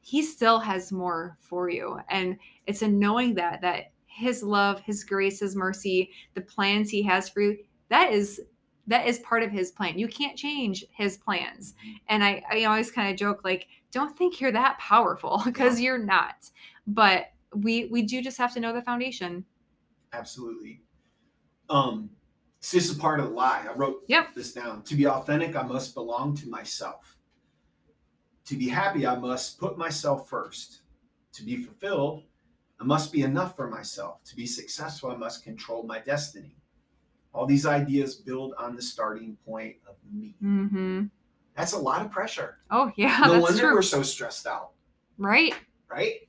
he 0.00 0.22
still 0.22 0.58
has 0.58 0.92
more 0.92 1.36
for 1.40 1.68
you. 1.68 2.00
And 2.08 2.36
it's 2.66 2.82
in 2.82 2.98
knowing 2.98 3.34
that 3.34 3.60
that 3.60 3.92
his 4.06 4.42
love, 4.42 4.80
his 4.80 5.04
grace, 5.04 5.40
his 5.40 5.56
mercy, 5.56 6.10
the 6.34 6.40
plans 6.40 6.90
he 6.90 7.02
has 7.02 7.28
for 7.28 7.40
you, 7.40 7.58
that 7.88 8.12
is 8.12 8.40
that 8.88 9.06
is 9.06 9.20
part 9.20 9.42
of 9.42 9.50
his 9.50 9.70
plan. 9.70 9.98
You 9.98 10.08
can't 10.08 10.36
change 10.36 10.84
his 10.90 11.16
plans. 11.16 11.74
And 12.08 12.24
I, 12.24 12.42
I 12.50 12.64
always 12.64 12.90
kind 12.90 13.10
of 13.10 13.16
joke 13.16 13.42
like, 13.44 13.68
don't 13.92 14.16
think 14.16 14.40
you're 14.40 14.52
that 14.52 14.78
powerful 14.78 15.40
because 15.44 15.80
you're 15.80 15.98
not. 15.98 16.50
But 16.86 17.26
we 17.54 17.86
we 17.86 18.02
do 18.02 18.22
just 18.22 18.38
have 18.38 18.54
to 18.54 18.60
know 18.60 18.72
the 18.72 18.82
foundation. 18.82 19.44
Absolutely. 20.12 20.80
Um, 21.70 22.10
this 22.70 22.88
is 22.90 22.94
part 22.96 23.18
of 23.20 23.26
the 23.26 23.32
lie. 23.32 23.66
I 23.68 23.72
wrote 23.74 24.04
Yep. 24.06 24.34
this 24.34 24.52
down. 24.52 24.82
To 24.84 24.94
be 24.94 25.06
authentic, 25.06 25.56
I 25.56 25.62
must 25.62 25.94
belong 25.94 26.36
to 26.36 26.48
myself. 26.48 27.16
To 28.46 28.56
be 28.56 28.68
happy, 28.68 29.06
I 29.06 29.16
must 29.18 29.58
put 29.58 29.76
myself 29.78 30.28
first. 30.28 30.82
To 31.34 31.44
be 31.44 31.56
fulfilled, 31.56 32.24
I 32.80 32.84
must 32.84 33.12
be 33.12 33.22
enough 33.22 33.56
for 33.56 33.68
myself. 33.68 34.22
To 34.24 34.36
be 34.36 34.46
successful, 34.46 35.10
I 35.10 35.16
must 35.16 35.42
control 35.44 35.82
my 35.84 35.98
destiny. 36.00 36.56
All 37.34 37.46
these 37.46 37.66
ideas 37.66 38.16
build 38.16 38.54
on 38.58 38.76
the 38.76 38.82
starting 38.82 39.36
point 39.46 39.76
of 39.88 39.96
me. 40.12 40.36
Mm-hmm. 40.42 41.04
That's 41.56 41.72
a 41.72 41.78
lot 41.78 42.04
of 42.04 42.10
pressure. 42.10 42.58
Oh 42.70 42.92
yeah, 42.96 43.18
no 43.26 43.40
wonder 43.40 43.60
true. 43.62 43.74
we're 43.74 43.82
so 43.82 44.02
stressed 44.02 44.46
out, 44.46 44.72
Right. 45.18 45.54
right? 45.88 46.28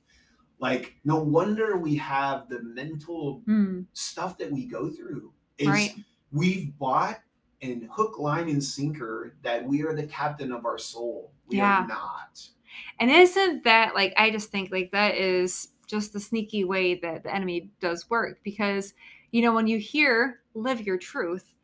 Like, 0.60 0.94
no 1.04 1.16
wonder 1.22 1.76
we 1.76 1.96
have 1.96 2.48
the 2.48 2.62
mental 2.62 3.42
Mm, 3.46 3.86
stuff 3.92 4.38
that 4.38 4.50
we 4.50 4.66
go 4.66 4.88
through. 4.90 5.32
Is 5.58 5.68
right. 5.68 5.94
We've 6.34 6.76
bought 6.78 7.20
and 7.62 7.88
hook, 7.90 8.18
line, 8.18 8.48
and 8.48 8.62
sinker 8.62 9.36
that 9.42 9.64
we 9.64 9.82
are 9.82 9.94
the 9.94 10.06
captain 10.06 10.52
of 10.52 10.66
our 10.66 10.76
soul. 10.76 11.32
We 11.46 11.58
Yeah. 11.58 11.84
are 11.84 11.86
not. 11.86 12.48
And 12.98 13.10
isn't 13.10 13.64
that 13.64 13.94
like 13.94 14.12
I 14.16 14.30
just 14.30 14.50
think 14.50 14.70
like 14.70 14.90
that 14.90 15.14
is 15.14 15.68
just 15.86 16.12
the 16.12 16.20
sneaky 16.20 16.64
way 16.64 16.96
that 16.96 17.22
the 17.22 17.34
enemy 17.34 17.70
does 17.80 18.10
work 18.10 18.40
because 18.42 18.94
you 19.30 19.42
know 19.42 19.52
when 19.54 19.66
you 19.68 19.78
hear 19.78 20.40
live 20.54 20.80
your 20.80 20.98
truth, 20.98 21.54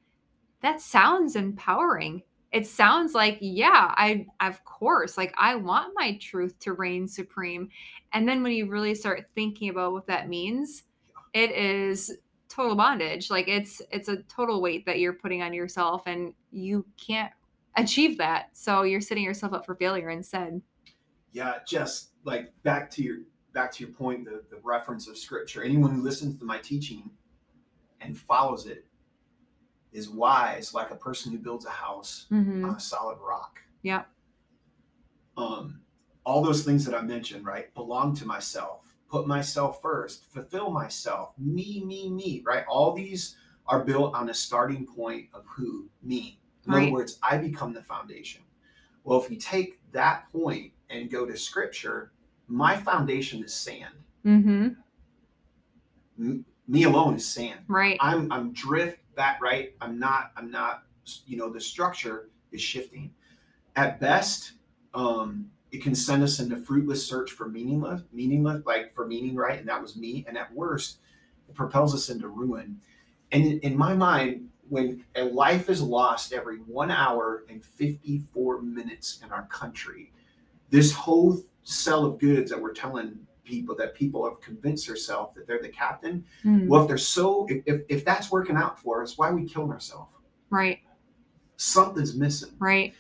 that 0.63 0.81
sounds 0.81 1.37
empowering. 1.37 2.23
It 2.53 2.67
sounds 2.67 3.13
like 3.15 3.39
yeah, 3.41 3.93
I 3.97 4.27
of 4.41 4.65
course 4.65 5.19
like 5.19 5.35
I 5.37 5.57
want 5.57 5.95
my 5.97 6.17
truth 6.19 6.59
to 6.61 6.75
reign 6.75 7.09
supreme. 7.09 7.69
And 8.13 8.29
then 8.29 8.43
when 8.43 8.53
you 8.53 8.69
really 8.69 8.95
start 8.95 9.27
thinking 9.35 9.69
about 9.69 9.93
what 9.93 10.07
that 10.07 10.29
means, 10.29 10.85
it 11.33 11.51
is 11.51 12.19
total 12.51 12.75
bondage. 12.77 13.31
Like 13.31 13.49
it's 13.49 13.81
it's 13.91 14.09
a 14.09 14.19
total 14.25 14.61
weight 14.61 14.85
that 14.87 14.99
you're 14.99 15.15
putting 15.15 15.41
on 15.43 15.55
yourself 15.55 16.03
and 16.07 16.35
you 16.51 16.85
can't 17.03 17.33
achieve 17.77 18.19
that. 18.19 18.51
So 18.53 18.83
you're 18.83 19.01
setting 19.01 19.25
yourself 19.25 19.53
up 19.55 19.65
for 19.65 19.75
failure 19.77 20.11
instead. 20.11 20.61
Yeah, 21.33 21.55
just 21.67 22.11
like 22.25 22.53
back 22.65 22.91
to 22.93 23.03
your 23.03 23.19
back 23.55 23.73
to 23.73 23.85
your 23.85 23.93
point, 23.95 24.25
the, 24.25 24.43
the 24.51 24.61
reference 24.63 25.09
of 25.09 25.17
scripture. 25.17 25.63
Anyone 25.63 25.93
who 25.95 26.03
listens 26.03 26.39
to 26.39 26.45
my 26.45 26.59
teaching 26.59 27.09
and 28.01 28.17
follows 28.19 28.67
it 28.67 28.85
is 29.93 30.09
wise, 30.09 30.73
like 30.75 30.91
a 30.91 30.97
person 30.97 31.33
who 31.33 31.39
builds 31.39 31.67
a 31.67 31.71
house 31.71 32.27
Mm-hmm. 32.31 32.65
on 32.65 32.75
a 32.77 32.81
solid 32.81 33.19
rock. 33.21 33.61
yeah 33.83 34.03
Um, 35.37 35.81
all 36.25 36.43
those 36.43 36.65
things 36.65 36.85
that 36.85 36.95
I 36.95 37.03
mentioned, 37.03 37.45
right? 37.45 37.73
Belong 37.75 38.15
to 38.17 38.27
myself, 38.27 38.90
put 39.11 39.27
myself 39.27 39.83
first, 39.83 40.25
fulfill 40.33 40.71
myself, 40.71 41.33
me, 41.37 41.83
me, 41.85 42.09
me, 42.09 42.43
right? 42.47 42.65
All 42.69 42.93
these 42.93 43.37
are 43.67 43.85
built 43.85 44.15
on 44.15 44.31
a 44.31 44.35
starting 44.35 44.87
point 44.87 45.29
of 45.35 45.45
who? 45.47 45.89
Me. 46.03 46.39
In 46.67 46.73
Right. 46.73 46.83
other 46.85 46.93
words, 46.93 47.19
I 47.23 47.39
become 47.39 47.73
the 47.73 47.83
foundation. 47.83 48.43
Well, 49.05 49.21
if 49.23 49.31
you 49.31 49.37
take 49.37 49.81
that 49.93 50.31
point 50.31 50.73
and 50.91 51.11
go 51.11 51.27
to 51.27 51.37
scripture, 51.37 52.13
my 52.47 52.77
foundation 52.77 53.43
is 53.43 53.53
sand. 53.53 53.95
Mm-hmm. 54.25 54.69
M- 56.19 56.45
me 56.69 56.85
alone 56.85 57.15
is 57.15 57.27
sand. 57.27 57.61
Right. 57.67 57.97
I'm 58.01 58.31
I'm 58.31 58.53
drift 58.53 58.99
back 59.17 59.41
right. 59.43 59.75
I'm 59.81 59.99
not 59.99 60.33
I'm 60.37 60.51
not 60.51 60.85
you 61.27 61.37
know 61.37 61.51
the 61.51 61.61
structure 61.61 62.29
is 62.53 62.61
shifting. 62.61 63.13
At 63.77 63.99
best, 63.99 64.53
um, 64.95 65.51
it 65.73 65.83
can 65.83 65.95
send 65.95 66.23
us 66.23 66.41
into 66.41 66.57
fruitless 66.57 67.07
search 67.07 67.31
for 67.31 67.49
meaningless, 67.49 68.03
meaningless 68.13 68.65
like 68.67 68.95
for 68.95 69.07
meaning, 69.07 69.37
right? 69.37 69.59
And 69.59 69.69
that 69.69 69.81
was 69.81 69.97
me. 69.97 70.25
And 70.27 70.37
at 70.37 70.53
worst, 70.53 70.99
it 71.49 71.55
propels 71.55 71.95
us 71.95 72.11
into 72.11 72.29
ruin. 72.29 72.81
And 73.33 73.61
in, 73.61 73.77
my 73.77 73.95
mind, 73.95 74.49
when 74.69 75.05
a 75.15 75.23
life 75.25 75.71
is 75.71 75.81
lost 75.81 76.33
every 76.33 76.59
one 76.59 76.91
hour 76.91 77.45
and 77.49 77.65
54 77.65 78.63
minutes 78.63 79.21
in 79.25 79.31
our 79.31 79.47
country, 79.47 80.13
this 80.71 80.93
whole 80.93 81.41
sell 81.63 82.05
of 82.05 82.19
goods 82.19 82.51
that 82.51 82.61
we're 82.61 82.73
telling 82.73 83.19
people 83.45 83.77
that 83.77 83.95
people 83.95 84.25
have 84.25 84.41
convinced 84.41 84.87
themselves 84.87 85.35
that 85.35 85.47
they're 85.47 85.61
the 85.61 85.69
captain 85.69 86.25
Mm, 86.45 86.69
well, 86.69 86.83
if 86.83 86.89
they're 86.89 86.99
so, 86.99 87.47
if, 87.49 87.63
if, 87.67 87.83
if 87.89 88.05
that's 88.05 88.31
working 88.31 88.57
out 88.57 88.79
for 88.79 89.03
us, 89.03 89.19
why 89.19 89.29
are 89.29 89.35
we 89.35 89.49
killing 89.49 89.71
ourselves? 89.71 90.11
right. 90.51 90.81
Something's 91.57 92.17
missing. 92.17 92.53
Right. 92.59 92.95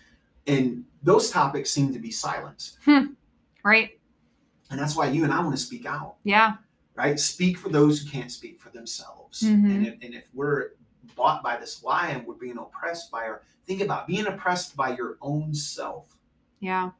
And 0.47 0.85
those 1.03 1.31
topics 1.31 1.71
seem 1.71 1.93
to 1.93 1.99
be 1.99 2.11
silenced. 2.11 2.79
Right. 3.65 3.99
And 4.71 4.79
that's 4.79 4.95
why 4.97 5.09
you 5.09 5.25
and 5.25 5.33
I 5.33 5.41
want 5.41 5.53
to 5.53 5.61
speak 5.63 5.85
out, 5.87 6.17
Yeah. 6.25 6.57
right? 6.95 7.19
Speak 7.19 7.59
for 7.59 7.69
those 7.69 8.01
who 8.01 8.11
can't 8.11 8.31
speak 8.31 8.61
for 8.61 8.71
themselves. 8.71 9.43
Mhm. 9.43 9.65
And, 9.75 9.87
if, 9.87 9.95
and 10.03 10.15
if 10.15 10.25
we're 10.33 10.73
bought 11.17 11.43
by 11.43 11.57
this 11.57 11.83
lie 11.83 12.09
and 12.11 12.27
we're 12.27 12.35
being 12.35 12.57
oppressed 12.59 13.11
by 13.11 13.25
our, 13.25 13.43
think 13.67 13.81
about 13.81 14.07
being 14.07 14.27
oppressed 14.27 14.77
by 14.77 14.95
your 14.97 15.19
own 15.21 15.53
self 15.55 16.17
Yeah. 16.61 16.91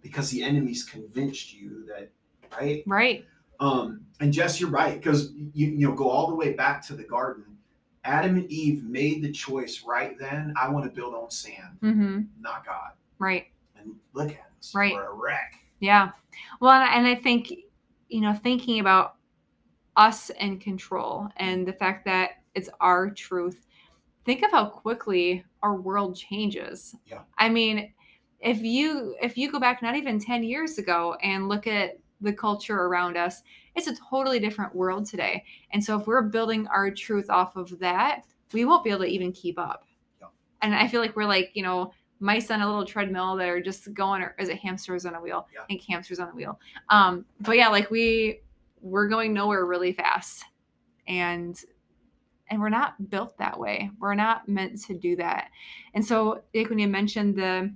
because 0.00 0.30
the 0.30 0.42
enemy's 0.42 0.82
convinced 0.84 1.52
you 1.54 1.84
that, 1.88 2.10
right? 2.58 2.82
Right. 2.86 3.24
Um, 3.60 4.06
and 4.20 4.32
Jess, 4.32 4.60
you're 4.60 4.70
right, 4.70 4.98
because 4.98 5.32
you 5.32 5.68
you 5.68 5.88
know 5.88 5.94
go 5.94 6.08
all 6.08 6.26
the 6.26 6.34
way 6.34 6.52
back 6.54 6.84
to 6.86 6.94
the 6.94 7.04
garden. 7.04 7.44
Adam 8.02 8.36
and 8.36 8.50
Eve 8.50 8.82
made 8.84 9.22
the 9.22 9.30
choice 9.30 9.82
right 9.86 10.18
then. 10.18 10.52
I 10.60 10.68
want 10.70 10.84
to 10.86 10.90
build 10.90 11.14
on 11.14 11.30
sand, 11.30 11.78
Mm-hmm. 11.82 12.20
not 12.40 12.66
God. 12.66 12.90
Right. 13.24 13.46
And 13.78 13.94
look 14.12 14.30
at 14.30 14.38
us, 14.58 14.74
Right. 14.74 14.94
we're 14.94 15.10
a 15.10 15.14
wreck. 15.14 15.58
Yeah. 15.80 16.10
Well, 16.60 16.72
and 16.72 17.06
I- 17.06 17.14
think, 17.14 17.52
you 18.08 18.20
know, 18.20 18.34
thinking 18.34 18.80
about 18.80 19.16
us 19.96 20.30
in 20.30 20.58
control 20.58 21.28
and 21.36 21.66
the 21.66 21.72
fact 21.72 22.04
that 22.04 22.42
it's 22.54 22.68
our 22.80 23.10
truth, 23.10 23.66
think 24.24 24.42
of 24.42 24.50
how 24.50 24.66
quickly 24.66 25.44
our 25.62 25.76
world 25.76 26.16
changes. 26.16 26.94
Yeah. 27.06 27.22
I 27.38 27.48
mean, 27.48 27.92
if 28.40 28.60
you 28.60 29.16
if 29.22 29.38
you 29.38 29.50
go 29.50 29.58
back 29.58 29.80
not 29.80 29.96
even 29.96 30.18
10 30.18 30.42
years 30.42 30.76
ago 30.78 31.16
and 31.22 31.48
look 31.48 31.66
at 31.66 31.98
the 32.20 32.32
culture 32.32 32.82
around 32.82 33.16
us, 33.16 33.42
it's 33.74 33.86
a 33.86 33.96
totally 33.96 34.38
different 34.38 34.74
world 34.74 35.06
today. 35.06 35.44
And 35.70 35.82
so 35.82 35.98
if 35.98 36.06
we're 36.06 36.22
building 36.22 36.66
our 36.68 36.90
truth 36.90 37.30
off 37.30 37.56
of 37.56 37.78
that, 37.78 38.24
we 38.52 38.64
won't 38.64 38.84
be 38.84 38.90
able 38.90 39.00
to 39.00 39.06
even 39.06 39.32
keep 39.32 39.58
up. 39.58 39.84
Yeah. 40.20 40.28
And 40.62 40.74
I 40.74 40.88
feel 40.88 41.00
like 41.00 41.16
we're 41.16 41.24
like, 41.24 41.50
you 41.54 41.62
know, 41.62 41.92
mice 42.20 42.50
on 42.50 42.60
a 42.60 42.66
little 42.66 42.84
treadmill 42.84 43.36
that 43.36 43.48
are 43.48 43.60
just 43.60 43.92
going 43.92 44.22
or 44.22 44.34
is 44.38 44.48
it 44.48 44.58
hamsters 44.58 45.04
on 45.06 45.14
a 45.14 45.20
wheel? 45.20 45.46
Yeah. 45.52 45.62
I 45.62 45.66
think 45.66 45.82
hamsters 45.88 46.20
on 46.20 46.28
a 46.28 46.34
wheel. 46.34 46.58
Um, 46.88 47.24
but 47.40 47.56
yeah, 47.56 47.68
like 47.68 47.90
we 47.90 48.40
we're 48.80 49.08
going 49.08 49.32
nowhere 49.32 49.66
really 49.66 49.92
fast. 49.92 50.44
And 51.06 51.58
and 52.50 52.60
we're 52.60 52.68
not 52.68 53.10
built 53.10 53.36
that 53.38 53.58
way. 53.58 53.90
We're 53.98 54.14
not 54.14 54.48
meant 54.48 54.80
to 54.84 54.94
do 54.94 55.16
that. 55.16 55.48
And 55.94 56.04
so 56.04 56.42
like 56.54 56.68
when 56.68 56.78
you 56.78 56.88
mentioned 56.88 57.36
the 57.36 57.74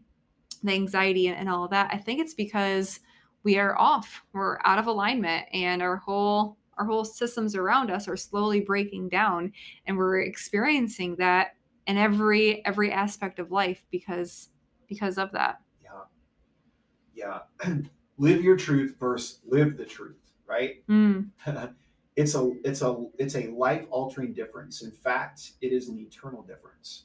the 0.62 0.72
anxiety 0.72 1.28
and, 1.28 1.38
and 1.38 1.48
all 1.48 1.64
of 1.64 1.70
that, 1.70 1.90
I 1.92 1.98
think 1.98 2.20
it's 2.20 2.34
because 2.34 3.00
we 3.44 3.58
are 3.58 3.78
off. 3.78 4.22
We're 4.32 4.58
out 4.64 4.78
of 4.78 4.86
alignment 4.86 5.46
and 5.52 5.82
our 5.82 5.96
whole 5.96 6.56
our 6.78 6.84
whole 6.84 7.04
systems 7.04 7.56
around 7.56 7.90
us 7.90 8.06
are 8.06 8.16
slowly 8.16 8.60
breaking 8.60 9.08
down 9.08 9.52
and 9.86 9.96
we're 9.96 10.20
experiencing 10.20 11.16
that 11.16 11.56
in 11.88 11.96
every 11.96 12.64
every 12.64 12.92
aspect 12.92 13.40
of 13.40 13.50
life 13.50 13.84
because 13.90 14.50
because 14.88 15.18
of 15.18 15.32
that. 15.32 15.60
Yeah, 15.82 17.40
yeah. 17.64 17.74
live 18.18 18.42
your 18.42 18.56
truth 18.56 18.96
versus 19.00 19.40
live 19.46 19.76
the 19.76 19.84
truth, 19.84 20.20
right? 20.46 20.86
Mm, 20.88 21.30
it's 22.16 22.34
a 22.34 22.52
it's 22.62 22.82
a 22.82 23.06
it's 23.18 23.34
a 23.34 23.48
life 23.48 23.86
altering 23.90 24.32
difference. 24.32 24.82
In 24.82 24.92
fact, 24.92 25.52
it 25.60 25.72
is 25.72 25.88
an 25.88 25.98
eternal 25.98 26.42
difference. 26.42 27.04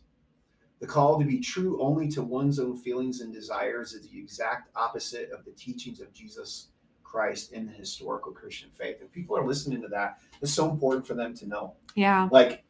The 0.80 0.88
call 0.88 1.18
to 1.18 1.26
be 1.26 1.40
true 1.40 1.82
only 1.82 2.10
to 2.10 2.22
one's 2.22 2.60
own 2.60 2.76
feelings 2.76 3.22
and 3.22 3.34
desires 3.34 3.94
is 3.94 4.10
the 4.10 4.20
exact 4.20 4.70
opposite 4.76 5.32
of 5.32 5.46
the 5.46 5.52
teachings 5.52 6.02
of 6.02 6.12
Jesus 6.12 6.68
Christ 7.06 7.54
in 7.54 7.66
the 7.66 7.72
historical 7.72 8.34
Christian 8.34 8.70
faith. 8.78 8.98
If 9.02 9.10
people 9.14 9.38
are 9.38 9.48
listening 9.48 9.82
to 9.84 9.88
that, 9.90 10.18
it's 10.42 10.52
so 10.52 10.70
important 10.70 11.08
for 11.08 11.14
them 11.14 11.34
to 11.36 11.48
know. 11.48 11.76
yeah. 11.96 12.28
Like, 12.30 12.66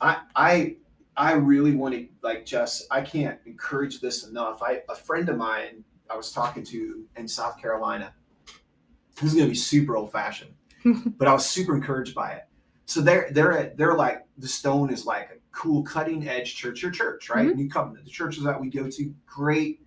I 0.00 0.22
I 0.34 0.76
I 1.18 1.32
really 1.32 1.74
want 1.74 1.94
to 1.96 2.06
like 2.22 2.46
just 2.46 2.86
I 2.92 3.00
can't 3.02 3.38
encourage 3.44 4.00
this 4.00 4.26
enough. 4.26 4.62
I 4.62 4.82
a 4.88 4.94
friend 4.94 5.28
of 5.28 5.36
mine 5.36 5.84
I 6.08 6.16
was 6.16 6.32
talking 6.32 6.64
to 6.66 7.04
in 7.16 7.26
South 7.26 7.60
Carolina, 7.60 8.14
who's 9.20 9.34
going 9.34 9.44
to 9.46 9.50
be 9.50 9.56
super 9.56 9.96
old 9.96 10.12
fashioned, 10.12 10.54
but 11.18 11.26
I 11.26 11.32
was 11.34 11.44
super 11.44 11.74
encouraged 11.74 12.14
by 12.14 12.30
it. 12.32 12.44
So 12.86 13.00
they're 13.00 13.28
they're 13.32 13.58
at, 13.58 13.76
they're 13.76 13.96
like 13.96 14.24
the 14.38 14.48
Stone 14.48 14.90
is 14.92 15.04
like 15.04 15.30
a 15.30 15.38
cool 15.50 15.82
cutting 15.82 16.26
edge 16.28 16.54
church. 16.54 16.82
Your 16.82 16.92
church, 16.92 17.28
right? 17.28 17.54
New 17.54 17.68
Covenant, 17.68 18.04
the 18.04 18.10
churches 18.12 18.44
that 18.44 18.58
we 18.60 18.70
go 18.70 18.88
to, 18.88 19.14
great, 19.26 19.82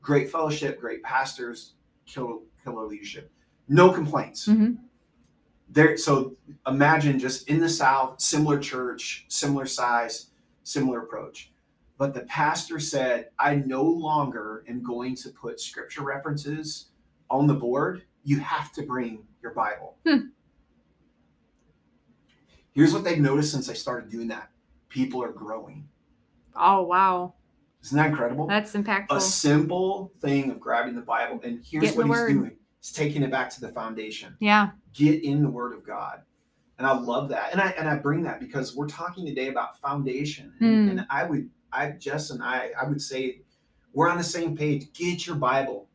great 0.00 0.30
fellowship, 0.30 0.80
great 0.80 1.02
pastors, 1.02 1.74
killer, 2.06 2.36
killer 2.62 2.86
leadership. 2.86 3.30
No 3.68 3.90
complaints. 3.92 4.46
Mhm. 4.46 4.78
There. 5.68 5.96
So 5.96 6.36
imagine 6.64 7.18
just 7.18 7.48
in 7.48 7.58
the 7.58 7.68
South, 7.68 8.20
similar 8.20 8.60
church, 8.60 9.26
similar 9.28 9.66
size, 9.66 10.30
similar 10.66 11.00
approach. 11.00 11.52
But 11.98 12.12
the 12.12 12.20
pastor 12.22 12.78
said, 12.78 13.28
I 13.38 13.54
no 13.56 13.82
longer 13.82 14.64
am 14.68 14.82
going 14.82 15.14
to 15.16 15.30
put 15.30 15.60
scripture 15.60 16.02
references 16.02 16.86
on 17.30 17.46
the 17.46 17.54
board. 17.54 18.02
You 18.24 18.40
have 18.40 18.72
to 18.72 18.82
bring 18.82 19.24
your 19.42 19.54
Bible. 19.54 19.96
Hmm. 20.06 20.26
Here's 22.72 22.92
what 22.92 23.04
they've 23.04 23.18
noticed 23.18 23.52
since 23.52 23.70
I 23.70 23.72
started 23.74 24.10
doing 24.10 24.28
that 24.28 24.50
people 24.88 25.22
are 25.22 25.32
growing. 25.32 25.88
Oh 26.54 26.82
wow, 26.82 27.34
Isn't 27.82 27.96
that 27.98 28.10
incredible? 28.10 28.46
that's 28.46 28.72
impactful. 28.72 29.06
a 29.16 29.20
simple 29.20 30.12
thing 30.20 30.50
of 30.50 30.58
grabbing 30.60 30.94
the 30.94 31.00
Bible, 31.02 31.40
and 31.44 31.62
here's 31.64 31.92
what 31.94 32.06
he's 32.06 32.10
Word. 32.10 32.28
doing: 32.32 32.56
he's 32.80 32.92
taking 32.92 33.22
it 33.22 33.30
back 33.30 33.50
to 33.50 33.60
the 33.60 33.68
foundation. 33.68 34.36
yeah. 34.40 34.70
Get 34.92 35.22
in 35.24 35.42
the 35.42 35.50
Word 35.50 35.74
of 35.74 35.86
God, 35.86 36.22
and 36.78 36.86
I 36.86 36.92
love 36.92 37.28
that. 37.30 37.52
And 37.52 37.60
I 37.60 37.70
and 37.78 37.88
I 37.88 37.96
bring 37.96 38.22
that 38.24 38.40
because 38.40 38.74
we're 38.76 38.88
talking 38.88 39.24
today 39.26 39.48
about 39.48 39.80
foundation, 39.80 40.52
and, 40.60 40.90
Hmm. 40.90 40.98
and 40.98 41.06
I 41.10 41.24
would, 41.24 41.48
I 41.72 41.90
Jess 41.90 42.30
and 42.30 42.42
I, 42.42 42.70
I 42.80 42.86
would 42.88 43.00
say, 43.00 43.40
we're 43.92 44.08
on 44.10 44.18
the 44.18 44.24
same 44.24 44.56
page. 44.56 44.92
Get 44.92 45.26
your 45.26 45.36
Bible, 45.36 45.88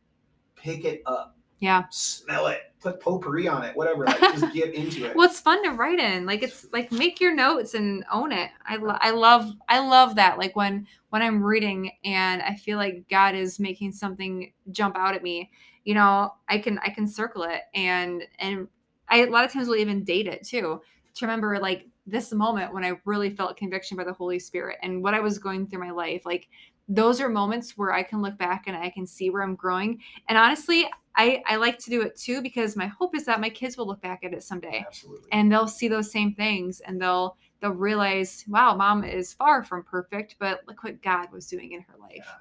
pick 0.56 0.84
it 0.84 1.02
up, 1.06 1.36
Yeah. 1.60 1.84
smell 1.90 2.48
it, 2.48 2.72
put 2.80 3.00
potpourri 3.00 3.46
on 3.48 3.64
it, 3.64 3.76
whatever. 3.76 4.04
Like, 4.06 4.18
just 4.20 4.52
get 4.52 4.74
into 4.74 5.04
it. 5.08 5.14
Well, 5.16 5.28
it's 5.28 5.40
fun 5.40 5.62
to 5.64 5.70
write 5.70 6.00
in. 6.00 6.26
Like 6.26 6.42
it's 6.42 6.66
like 6.72 6.90
make 6.90 7.20
your 7.20 7.34
notes 7.34 7.74
and 7.74 8.04
own 8.12 8.32
it. 8.32 8.50
I 8.66 8.76
lo- 8.76 8.98
I 9.00 9.10
love 9.10 9.52
I 9.68 9.78
love 9.80 10.16
that. 10.16 10.36
Like 10.38 10.56
when 10.56 10.86
when 11.10 11.22
I'm 11.22 11.42
reading 11.42 11.92
and 12.04 12.42
I 12.42 12.54
feel 12.56 12.76
like 12.78 13.04
God 13.08 13.34
is 13.34 13.60
making 13.60 13.92
something 13.92 14.52
jump 14.72 14.96
out 14.96 15.14
at 15.14 15.22
me, 15.22 15.50
you 15.84 15.94
know, 15.94 16.34
I 16.48 16.58
can 16.58 16.78
I 16.80 16.88
can 16.90 17.06
circle 17.06 17.44
it 17.44 17.60
and 17.74 18.24
and 18.40 18.66
I 19.12 19.18
a 19.18 19.30
lot 19.30 19.44
of 19.44 19.52
times 19.52 19.68
will 19.68 19.76
even 19.76 20.02
date 20.02 20.26
it 20.26 20.44
too 20.44 20.80
to 21.14 21.26
remember 21.26 21.58
like 21.60 21.86
this 22.06 22.32
moment 22.32 22.72
when 22.72 22.84
I 22.84 22.94
really 23.04 23.30
felt 23.30 23.56
conviction 23.56 23.96
by 23.96 24.04
the 24.04 24.12
Holy 24.12 24.38
Spirit 24.38 24.78
and 24.82 25.02
what 25.02 25.14
I 25.14 25.20
was 25.20 25.38
going 25.38 25.66
through 25.66 25.80
my 25.80 25.90
life. 25.90 26.24
Like 26.24 26.48
those 26.88 27.20
are 27.20 27.28
moments 27.28 27.76
where 27.76 27.92
I 27.92 28.02
can 28.02 28.22
look 28.22 28.36
back 28.38 28.64
and 28.66 28.76
I 28.76 28.90
can 28.90 29.06
see 29.06 29.30
where 29.30 29.42
I'm 29.42 29.54
growing. 29.54 30.00
And 30.28 30.38
honestly, 30.38 30.88
I 31.14 31.42
I 31.46 31.56
like 31.56 31.78
to 31.80 31.90
do 31.90 32.00
it 32.00 32.16
too 32.16 32.40
because 32.40 32.74
my 32.74 32.86
hope 32.86 33.14
is 33.14 33.26
that 33.26 33.40
my 33.40 33.50
kids 33.50 33.76
will 33.76 33.86
look 33.86 34.00
back 34.00 34.24
at 34.24 34.32
it 34.32 34.42
someday 34.42 34.82
Absolutely. 34.86 35.28
and 35.30 35.52
they'll 35.52 35.68
see 35.68 35.88
those 35.88 36.10
same 36.10 36.34
things 36.34 36.80
and 36.80 37.00
they'll 37.00 37.36
they'll 37.60 37.72
realize 37.72 38.44
wow 38.48 38.74
mom 38.74 39.04
is 39.04 39.34
far 39.34 39.62
from 39.62 39.82
perfect 39.84 40.36
but 40.38 40.62
look 40.66 40.82
what 40.82 41.02
god 41.02 41.30
was 41.30 41.46
doing 41.46 41.72
in 41.72 41.82
her 41.82 41.94
life 42.00 42.16
Yeah. 42.16 42.38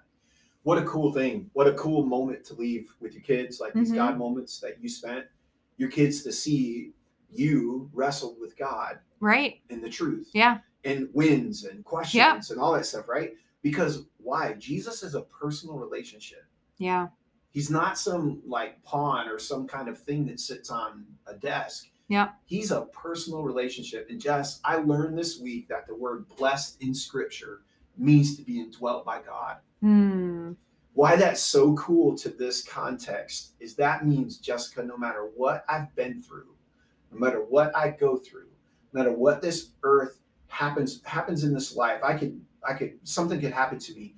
What 0.63 0.77
a 0.77 0.83
cool 0.83 1.11
thing. 1.11 1.49
What 1.53 1.67
a 1.67 1.73
cool 1.73 2.05
moment 2.05 2.45
to 2.45 2.53
leave 2.53 2.93
with 2.99 3.13
your 3.13 3.23
kids, 3.23 3.59
like 3.59 3.73
these 3.73 3.91
Mhm. 3.91 3.95
God 3.95 4.17
moments 4.17 4.59
that 4.59 4.81
you 4.81 4.87
spent. 4.87 5.25
Your 5.81 5.89
kids 5.89 6.21
to 6.23 6.31
see 6.31 6.91
you 7.31 7.89
wrestled 7.91 8.37
with 8.39 8.55
God 8.55 8.99
right 9.19 9.61
and 9.71 9.83
the 9.83 9.89
truth 9.89 10.29
yeah 10.31 10.59
and 10.85 11.09
wins 11.13 11.63
and 11.63 11.83
questions 11.83 12.51
and 12.51 12.61
all 12.61 12.73
that 12.73 12.85
stuff, 12.85 13.07
right? 13.07 13.33
Because 13.63 14.05
why? 14.17 14.53
Jesus 14.53 15.01
is 15.01 15.15
a 15.15 15.21
personal 15.21 15.77
relationship. 15.77 16.45
yeah 16.77 17.07
He's 17.49 17.71
not 17.71 17.97
some 17.97 18.43
like 18.45 18.83
pawn 18.83 19.27
or 19.27 19.39
some 19.39 19.67
kind 19.67 19.89
of 19.89 19.97
thing 19.97 20.27
that 20.27 20.39
sits 20.39 20.69
on 20.69 21.03
a 21.25 21.33
desk. 21.33 21.87
Yeah. 22.07 22.29
He's 22.45 22.69
a 22.69 22.81
personal 22.81 23.41
relationship. 23.41 24.07
And 24.11 24.21
Jess, 24.21 24.59
I 24.63 24.75
learned 24.75 25.17
this 25.17 25.39
week 25.39 25.67
that 25.69 25.87
the 25.87 25.95
word 25.95 26.27
blessed 26.37 26.81
in 26.81 26.93
scripture 26.93 27.61
means 27.97 28.37
to 28.37 28.43
be 28.43 28.59
indwelt 28.59 29.03
by 29.03 29.21
God. 29.21 29.57
Hmm. 29.81 30.51
Why 30.93 31.15
that's 31.15 31.41
so 31.41 31.73
cool 31.75 32.17
to 32.17 32.29
this 32.29 32.63
context 32.63 33.53
is 33.59 33.75
that 33.75 34.05
means 34.05 34.37
Jessica, 34.37 34.83
no 34.83 34.97
matter 34.97 35.29
what 35.35 35.63
I've 35.69 35.93
been 35.95 36.21
through, 36.21 36.53
no 37.11 37.19
matter 37.19 37.39
what 37.39 37.75
I 37.75 37.89
go 37.91 38.17
through, 38.17 38.47
no 38.93 38.99
matter 38.99 39.13
what 39.13 39.41
this 39.41 39.69
earth 39.83 40.19
happens 40.47 41.01
happens 41.05 41.43
in 41.45 41.53
this 41.53 41.75
life, 41.75 42.03
I 42.03 42.13
could 42.17 42.39
I 42.67 42.73
could 42.73 42.99
something 43.03 43.39
could 43.39 43.53
happen 43.53 43.79
to 43.79 43.93
me. 43.93 44.15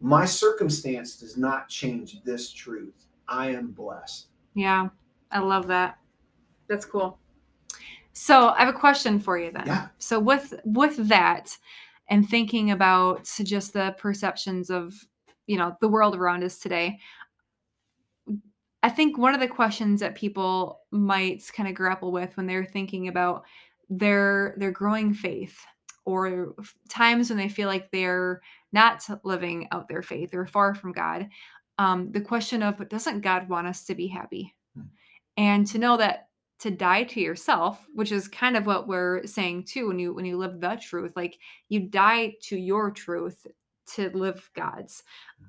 My 0.00 0.24
circumstance 0.24 1.16
does 1.16 1.36
not 1.36 1.68
change 1.68 2.22
this 2.24 2.52
truth. 2.52 3.06
I 3.28 3.50
am 3.50 3.72
blessed. 3.72 4.28
yeah 4.54 4.88
i 5.30 5.38
love 5.38 5.66
that 5.66 5.98
that's 6.68 6.86
cool 6.86 7.18
so 8.14 8.48
i 8.48 8.60
have 8.64 8.74
a 8.74 8.78
question 8.78 9.20
for 9.20 9.38
you 9.38 9.50
then 9.52 9.66
Yeah. 9.66 9.88
so 9.98 10.18
with 10.18 10.54
with 10.64 10.96
that 11.08 11.54
and 12.08 12.26
thinking 12.26 12.70
about 12.70 13.24
just 13.44 13.74
the 13.74 13.94
perceptions 13.98 14.70
of 14.70 14.94
you 15.48 15.56
know 15.56 15.76
the 15.80 15.88
world 15.88 16.14
around 16.14 16.44
us 16.44 16.58
today 16.60 16.98
i 18.84 18.88
think 18.88 19.18
one 19.18 19.34
of 19.34 19.40
the 19.40 19.48
questions 19.48 19.98
that 20.00 20.14
people 20.14 20.82
might 20.92 21.42
kind 21.52 21.68
of 21.68 21.74
grapple 21.74 22.12
with 22.12 22.36
when 22.36 22.46
they're 22.46 22.64
thinking 22.64 23.08
about 23.08 23.42
their 23.90 24.54
their 24.58 24.70
growing 24.70 25.12
faith 25.12 25.58
or 26.04 26.54
times 26.88 27.28
when 27.28 27.38
they 27.38 27.48
feel 27.48 27.68
like 27.68 27.90
they're 27.90 28.40
not 28.72 29.04
living 29.24 29.66
out 29.72 29.88
their 29.88 30.02
faith 30.02 30.34
or 30.34 30.46
far 30.46 30.74
from 30.74 30.92
god 30.92 31.28
um, 31.78 32.10
the 32.12 32.20
question 32.20 32.62
of 32.62 32.76
but 32.76 32.90
doesn't 32.90 33.22
god 33.22 33.48
want 33.48 33.66
us 33.66 33.84
to 33.84 33.94
be 33.94 34.06
happy 34.06 34.54
Hmm. 34.74 34.82
and 35.36 35.66
to 35.68 35.78
know 35.78 35.96
that 35.96 36.28
to 36.60 36.70
die 36.70 37.04
to 37.04 37.20
yourself 37.20 37.86
which 37.94 38.12
is 38.12 38.28
kind 38.28 38.56
of 38.56 38.66
what 38.66 38.88
we're 38.88 39.24
saying 39.26 39.64
too 39.64 39.88
when 39.88 39.98
you 39.98 40.12
when 40.12 40.24
you 40.24 40.36
live 40.36 40.60
the 40.60 40.78
truth 40.82 41.12
like 41.16 41.38
you 41.68 41.80
die 41.88 42.34
to 42.42 42.56
your 42.58 42.90
truth 42.90 43.46
to 43.94 44.10
live 44.10 44.50
god's 44.54 45.02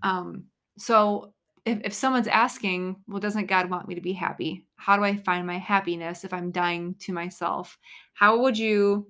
um 0.04 0.45
so 0.78 1.34
if, 1.65 1.80
if 1.84 1.93
someone's 1.93 2.28
asking 2.28 2.95
well 3.08 3.19
doesn't 3.19 3.47
god 3.47 3.69
want 3.69 3.88
me 3.88 3.95
to 3.95 4.02
be 4.02 4.13
happy 4.13 4.65
how 4.75 4.95
do 4.97 5.04
i 5.04 5.15
find 5.15 5.45
my 5.45 5.58
happiness 5.58 6.23
if 6.23 6.34
i'm 6.34 6.52
dying 6.52 6.95
to 6.99 7.12
myself 7.13 7.78
how 8.13 8.39
would 8.39 8.58
you 8.58 9.08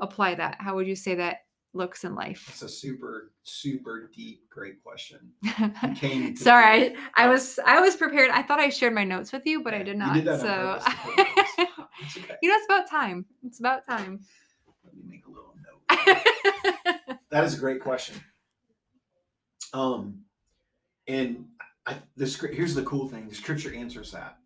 apply 0.00 0.34
that 0.34 0.56
how 0.58 0.74
would 0.74 0.86
you 0.86 0.96
say 0.96 1.14
that 1.14 1.38
looks 1.74 2.04
in 2.04 2.14
life 2.14 2.44
It's 2.50 2.60
a 2.60 2.68
super, 2.68 3.32
super 3.44 4.10
deep, 4.14 4.46
great 4.50 4.82
question. 4.82 5.32
Sorry 6.36 6.90
the- 6.90 6.96
I, 7.14 7.24
I 7.24 7.28
was 7.28 7.58
i 7.64 7.80
was 7.80 7.96
prepared 7.96 8.30
i 8.30 8.42
thought 8.42 8.60
i 8.60 8.68
shared 8.68 8.94
my 8.94 9.04
notes 9.04 9.32
with 9.32 9.46
you 9.46 9.62
but 9.62 9.72
i 9.72 9.78
Yeah, 9.78 9.82
did 9.84 9.92
you 9.94 9.98
not 9.98 10.14
did 10.14 10.24
so 10.26 10.46
purpose 10.46 10.84
to 10.84 10.90
put 11.02 11.18
it 11.18 11.68
on. 11.78 11.86
It's 12.04 12.16
okay. 12.18 12.34
you 12.42 12.48
know 12.50 12.56
it's 12.56 12.66
about 12.66 12.90
time 12.90 13.24
it's 13.42 13.58
about 13.60 13.86
time 13.86 14.20
Let 14.84 14.94
me 14.94 15.02
make 15.08 15.24
a 15.26 15.30
little 15.30 15.54
note. 15.56 17.18
That 17.30 17.44
is 17.44 17.54
a 17.54 17.58
great 17.58 17.80
question. 17.80 18.16
Um, 19.72 20.24
and 21.08 21.46
I, 21.86 21.96
the 22.16 22.26
script 22.26 22.54
here's 22.54 22.74
the 22.74 22.82
cool 22.84 23.08
thing: 23.08 23.28
the 23.28 23.34
scripture 23.34 23.74
answers 23.74 24.12
that. 24.12 24.38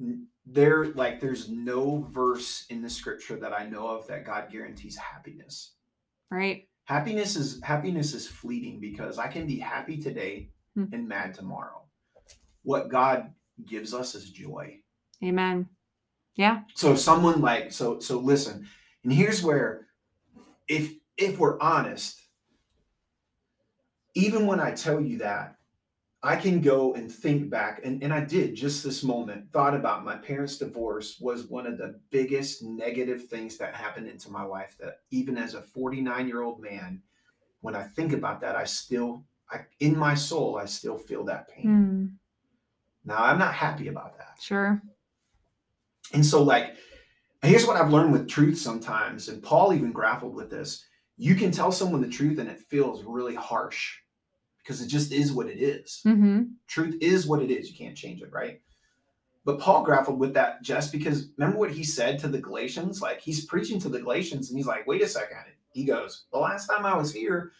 N- 0.00 0.26
There, 0.46 0.86
like, 0.94 1.20
there's 1.20 1.48
no 1.48 2.06
verse 2.10 2.66
in 2.70 2.82
the 2.82 2.90
scripture 2.90 3.36
that 3.36 3.52
I 3.52 3.66
know 3.66 3.86
of 3.86 4.06
that 4.08 4.24
God 4.24 4.50
guarantees 4.50 4.96
happiness. 4.96 5.74
right 6.30 6.66
Happiness 6.84 7.36
is 7.36 7.60
happiness 7.62 8.14
is 8.14 8.26
fleeting 8.26 8.80
because 8.80 9.16
I 9.18 9.28
can 9.28 9.46
be 9.46 9.58
happy 9.58 9.96
today 10.02 10.50
Hmm. 10.74 10.84
and 10.92 11.06
mad 11.08 11.34
tomorrow. 11.34 11.82
What 12.62 12.88
God 12.88 13.32
gives 13.64 13.92
us 13.94 14.14
is 14.14 14.30
joy. 14.30 14.80
amen 15.22 15.68
yeah 16.36 16.62
So 16.74 16.94
someone 16.96 17.40
like 17.40 17.70
so 17.72 18.00
so 18.00 18.18
listen, 18.18 18.66
and 19.04 19.12
here's 19.12 19.42
where 19.42 19.86
if 20.66 20.94
if 21.16 21.38
we're 21.38 21.60
honest, 21.60 22.19
even 24.14 24.46
when 24.46 24.60
I 24.60 24.72
tell 24.72 25.00
you 25.00 25.18
that, 25.18 25.56
I 26.22 26.36
can 26.36 26.60
go 26.60 26.92
and 26.94 27.10
think 27.10 27.48
back, 27.48 27.80
and, 27.82 28.02
and 28.02 28.12
I 28.12 28.20
did 28.20 28.54
just 28.54 28.84
this 28.84 29.02
moment, 29.02 29.50
thought 29.52 29.74
about 29.74 30.04
my 30.04 30.16
parents' 30.16 30.58
divorce 30.58 31.18
was 31.18 31.46
one 31.46 31.66
of 31.66 31.78
the 31.78 31.98
biggest 32.10 32.62
negative 32.62 33.26
things 33.28 33.56
that 33.56 33.74
happened 33.74 34.06
into 34.06 34.30
my 34.30 34.42
life. 34.42 34.76
That 34.78 35.00
even 35.10 35.38
as 35.38 35.54
a 35.54 35.62
49 35.62 36.28
year 36.28 36.42
old 36.42 36.60
man, 36.60 37.00
when 37.62 37.74
I 37.74 37.84
think 37.84 38.12
about 38.12 38.40
that, 38.42 38.54
I 38.54 38.64
still 38.64 39.24
I 39.50 39.60
in 39.80 39.96
my 39.96 40.14
soul, 40.14 40.58
I 40.58 40.66
still 40.66 40.98
feel 40.98 41.24
that 41.24 41.48
pain. 41.48 41.64
Hmm. 41.64 42.06
Now 43.10 43.24
I'm 43.24 43.38
not 43.38 43.54
happy 43.54 43.88
about 43.88 44.18
that. 44.18 44.36
sure 44.38 44.82
And 46.12 46.24
so, 46.24 46.42
like, 46.42 46.76
here's 47.42 47.66
what 47.66 47.76
I've 47.76 47.92
learned 47.92 48.12
with 48.12 48.28
truth 48.28 48.58
sometimes, 48.58 49.28
and 49.28 49.42
Paul 49.42 49.72
even 49.72 49.92
grappled 49.92 50.34
with 50.34 50.50
this. 50.50 50.84
You 51.20 51.34
can 51.34 51.50
tell 51.50 51.70
someone 51.70 52.00
the 52.00 52.08
truth 52.08 52.38
and 52.38 52.48
it 52.48 52.60
feels 52.60 53.04
really 53.04 53.34
harsh 53.34 53.98
because 54.62 54.80
it 54.80 54.88
just 54.88 55.12
is 55.12 55.32
what 55.32 55.46
it 55.46 55.58
is. 55.60 56.00
mm-hmm. 56.06 56.42
Truth 56.66 56.96
is 57.00 57.26
what 57.26 57.42
it 57.42 57.50
is. 57.50 57.70
You 57.70 57.76
can't 57.76 57.96
change 57.96 58.22
it, 58.22 58.32
right? 58.32 58.60
But 59.44 59.58
Paul 59.58 59.84
grappled 59.84 60.18
with 60.18 60.34
that 60.34 60.62
just 60.62 60.92
because 60.92 61.28
remember 61.36 61.58
what 61.58 61.70
he 61.70 61.84
said 61.84 62.18
to 62.20 62.28
the 62.28 62.40
Galatians? 62.40 63.00
Like, 63.00 63.20
he's 63.20 63.46
preaching 63.46 63.80
to 63.80 63.88
the 63.88 64.00
Galatians 64.00 64.50
and 64.50 64.58
he's 64.58 64.66
like, 64.66 64.86
wait 64.86 65.02
a 65.02 65.08
second. 65.08 65.38
He 65.72 65.84
goes, 65.84 66.24
The 66.32 66.38
last 66.38 66.66
time 66.66 66.84
I 66.84 66.96
was 66.96 67.12
here, 67.12 67.52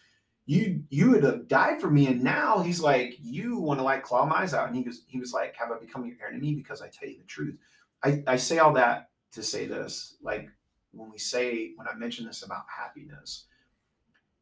you 0.44 0.82
you 0.90 1.10
would 1.10 1.22
have 1.22 1.46
died 1.46 1.80
for 1.80 1.90
me. 1.90 2.08
And 2.08 2.24
now 2.24 2.58
he's 2.58 2.80
like, 2.80 3.16
You 3.20 3.58
want 3.58 3.78
to 3.78 3.84
like 3.84 4.02
claw 4.02 4.26
my 4.26 4.38
eyes 4.38 4.52
out. 4.52 4.66
And 4.66 4.76
he 4.76 4.82
goes, 4.82 5.04
he 5.06 5.20
was 5.20 5.32
like, 5.32 5.54
Have 5.56 5.70
I 5.70 5.78
become 5.78 6.04
your 6.04 6.16
enemy 6.28 6.54
because 6.54 6.82
I 6.82 6.88
tell 6.88 7.08
you 7.08 7.18
the 7.18 7.24
truth? 7.24 7.56
I, 8.02 8.22
I 8.26 8.36
say 8.36 8.58
all 8.58 8.72
that 8.74 9.10
to 9.32 9.42
say 9.42 9.66
this 9.66 10.16
like 10.22 10.48
when 10.92 11.10
we 11.10 11.18
say 11.18 11.72
when 11.76 11.86
i 11.86 11.94
mention 11.94 12.26
this 12.26 12.42
about 12.42 12.64
happiness 12.68 13.46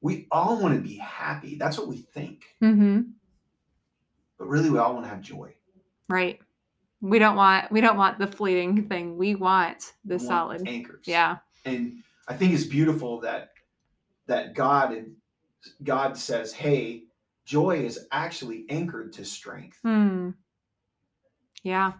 we 0.01 0.27
all 0.31 0.61
want 0.61 0.75
to 0.75 0.81
be 0.81 0.97
happy 0.97 1.57
that's 1.57 1.77
what 1.79 1.89
we 1.89 1.99
think 1.99 2.45
Mm-hmm. 2.63 3.01
but 4.39 4.47
really 4.49 4.71
we 4.71 4.79
all 4.79 4.93
want 4.95 5.05
to 5.05 5.11
have 5.11 5.21
joy. 5.21 5.53
Right. 6.09 6.41
We 7.01 7.19
don't 7.19 7.37
want 7.37 7.71
we 7.71 7.81
don't 7.81 7.97
want 7.97 8.19
the 8.19 8.27
fleeting 8.27 8.89
thing. 8.89 9.17
We 9.17 9.35
want 9.35 9.93
the 10.05 10.17
We 10.17 10.25
want 10.27 10.29
solid. 10.29 10.69
anchors. 10.69 11.05
Yeah. 11.07 11.37
And 11.65 12.03
I 12.27 12.35
think 12.35 12.53
it's 12.55 12.65
beautiful 12.65 13.21
that 13.21 13.51
that 14.27 14.55
God 14.55 14.93
and 14.93 15.15
God 15.83 16.17
says, 16.17 16.53
"Hey, 16.53 17.05
joy 17.45 17.85
is 17.85 18.07
actually 18.11 18.65
anchored 18.69 19.13
to 19.15 19.25
strength." 19.25 19.79
Hmm. 19.83 20.31
Yeah. 21.63 21.93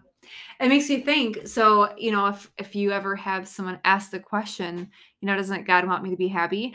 It 0.59 0.67
makes 0.69 0.89
me 0.89 1.01
think. 1.01 1.47
So, 1.47 1.93
you 1.97 2.11
know, 2.11 2.27
if 2.27 2.51
if 2.57 2.75
you 2.75 2.91
ever 2.91 3.15
have 3.15 3.47
someone 3.47 3.79
ask 3.85 4.11
the 4.11 4.19
question, 4.19 4.89
you 5.21 5.25
know, 5.27 5.35
doesn't 5.37 5.65
God 5.67 5.87
want 5.87 6.03
me 6.03 6.09
to 6.09 6.17
be 6.17 6.27
happy? 6.27 6.73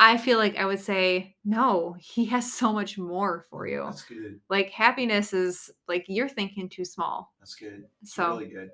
I 0.00 0.16
feel 0.16 0.38
like 0.38 0.56
I 0.56 0.64
would 0.64 0.78
say, 0.80 1.34
no, 1.44 1.96
he 1.98 2.26
has 2.26 2.52
so 2.52 2.72
much 2.72 2.96
more 2.98 3.44
for 3.50 3.66
you. 3.66 3.82
That's 3.84 4.02
good. 4.04 4.40
Like 4.48 4.70
happiness 4.70 5.32
is 5.32 5.70
like 5.88 6.04
you're 6.08 6.28
thinking 6.28 6.68
too 6.68 6.84
small. 6.84 7.32
That's 7.40 7.54
good. 7.56 7.84
That's 8.00 8.14
So 8.14 8.28
really 8.38 8.46
good. 8.50 8.70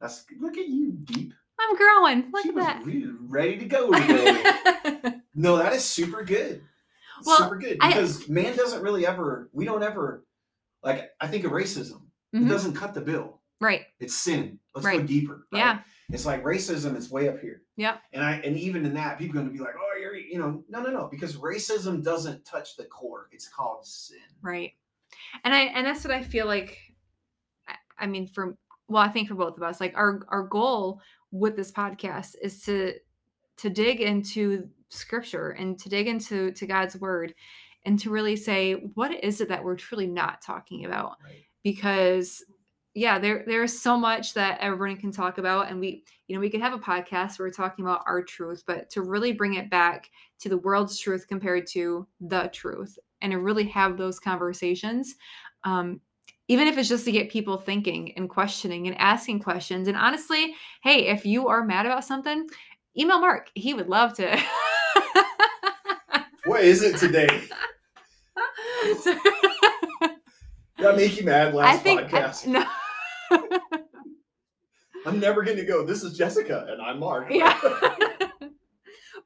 That's 0.00 0.24
look 0.40 0.56
at 0.58 0.68
you, 0.68 0.92
deep. 1.04 1.32
I'm 1.60 1.76
growing. 1.76 2.30
Look 2.32 2.42
she 2.44 2.48
at 2.50 2.54
that. 2.56 2.84
really 2.84 3.10
ready 3.20 3.56
to 3.58 3.64
go 3.66 3.90
today. 3.92 5.14
no, 5.34 5.56
that 5.58 5.72
is 5.72 5.84
super 5.84 6.22
good. 6.24 6.62
Well, 7.24 7.36
super 7.36 7.56
good 7.56 7.78
I- 7.80 7.88
because 7.88 8.28
man 8.28 8.56
doesn't 8.56 8.82
really 8.82 9.06
ever. 9.06 9.48
We 9.52 9.64
don't 9.64 9.82
ever 9.82 10.24
like. 10.82 11.10
I 11.20 11.26
think 11.28 11.44
of 11.44 11.52
racism. 11.52 12.02
It 12.32 12.38
Mhm. 12.42 12.48
doesn't 12.48 12.74
cut 12.74 12.94
the 12.94 13.00
bill. 13.00 13.40
Right. 13.60 13.86
It's 13.98 14.14
sin. 14.14 14.60
Let's 14.74 14.86
go 14.86 15.02
deeper. 15.02 15.46
right? 15.52 15.58
Yeah. 15.58 15.78
It's 16.10 16.24
like 16.26 16.44
racism 16.44 16.96
is 16.96 17.10
way 17.10 17.28
up 17.28 17.40
here. 17.40 17.62
Yeah. 17.76 17.96
And 18.12 18.22
I 18.24 18.34
and 18.34 18.56
even 18.56 18.86
in 18.86 18.94
that, 18.94 19.18
people 19.18 19.36
are 19.38 19.42
gonna 19.42 19.52
be 19.52 19.58
like, 19.58 19.74
oh, 19.76 19.97
you 20.30 20.38
know, 20.38 20.62
no, 20.68 20.82
no, 20.82 20.90
no, 20.90 21.08
because 21.10 21.36
racism 21.36 22.02
doesn't 22.02 22.44
touch 22.44 22.76
the 22.76 22.84
core. 22.84 23.28
It's 23.32 23.48
called 23.48 23.86
sin. 23.86 24.18
Right. 24.42 24.72
And 25.44 25.54
I 25.54 25.60
and 25.60 25.86
that's 25.86 26.04
what 26.04 26.12
I 26.12 26.22
feel 26.22 26.46
like 26.46 26.76
I- 27.66 27.76
I 27.98 28.06
mean 28.06 28.26
for 28.28 28.56
well, 28.88 29.02
I 29.02 29.08
think 29.08 29.28
for 29.28 29.34
both 29.34 29.56
of 29.56 29.62
us, 29.62 29.80
like 29.80 29.96
our 29.96 30.20
our 30.28 30.44
goal 30.44 31.00
with 31.30 31.56
this 31.56 31.72
podcast 31.72 32.36
is 32.42 32.62
to 32.64 32.94
to 33.58 33.70
dig 33.70 34.00
into 34.00 34.68
scripture 34.88 35.50
and 35.50 35.78
to 35.80 35.88
dig 35.88 36.06
into 36.08 36.50
to 36.52 36.66
God's 36.66 36.96
word 36.96 37.34
and 37.84 37.98
to 38.00 38.10
really 38.10 38.36
say 38.36 38.72
what 38.94 39.12
is 39.24 39.40
it 39.40 39.48
that 39.48 39.62
we're 39.64 39.76
truly 39.76 40.06
not 40.06 40.40
talking 40.42 40.84
about 40.86 41.16
Right. 41.24 41.44
because 41.62 42.42
yeah 42.94 43.18
there 43.18 43.44
there's 43.46 43.78
so 43.78 43.98
much 43.98 44.34
that 44.34 44.60
everyone 44.60 44.96
can 44.96 45.12
talk 45.12 45.36
about 45.38 45.70
and 45.70 45.78
we 45.80 46.04
you 46.28 46.34
know 46.34 46.40
we 46.40 46.50
can 46.50 46.60
have 46.60 46.72
a 46.74 46.78
podcast 46.78 47.38
where 47.38 47.48
we're 47.48 47.52
talking 47.52 47.84
about 47.84 48.02
our 48.06 48.22
truth 48.22 48.62
but 48.66 48.88
to 48.90 49.02
really 49.02 49.32
bring 49.32 49.54
it 49.54 49.70
back 49.70 50.10
to 50.38 50.48
the 50.48 50.58
world's 50.58 50.98
truth 50.98 51.26
compared 51.26 51.66
to 51.66 52.06
the 52.20 52.48
truth 52.52 52.98
and 53.22 53.32
to 53.32 53.38
really 53.38 53.64
have 53.64 53.96
those 53.96 54.20
conversations 54.20 55.16
um 55.64 56.00
even 56.50 56.66
if 56.68 56.78
it's 56.78 56.88
just 56.88 57.04
to 57.04 57.12
get 57.12 57.30
people 57.30 57.58
thinking 57.58 58.12
and 58.16 58.30
questioning 58.30 58.86
and 58.86 58.96
asking 58.98 59.40
questions 59.40 59.88
and 59.88 59.96
honestly 59.96 60.54
hey 60.82 61.06
if 61.08 61.26
you 61.26 61.48
are 61.48 61.64
mad 61.64 61.86
about 61.86 62.04
something 62.04 62.46
email 62.96 63.20
mark 63.20 63.50
he 63.54 63.74
would 63.74 63.88
love 63.88 64.14
to 64.14 64.40
What 66.48 66.64
is 66.64 66.82
it 66.82 66.96
today? 66.96 67.28
That 70.78 70.96
make 70.96 71.18
you 71.18 71.26
mad 71.26 71.54
last 71.54 71.74
I 71.74 71.76
think 71.76 72.14
I- 72.14 72.22
podcast. 72.22 72.46
no 73.76 73.78
I'm 75.06 75.20
never 75.20 75.42
gonna 75.42 75.64
go. 75.64 75.84
This 75.84 76.02
is 76.02 76.16
Jessica 76.16 76.66
and 76.68 76.80
I'm 76.82 76.98
Mark. 76.98 77.28
yeah 77.30 77.58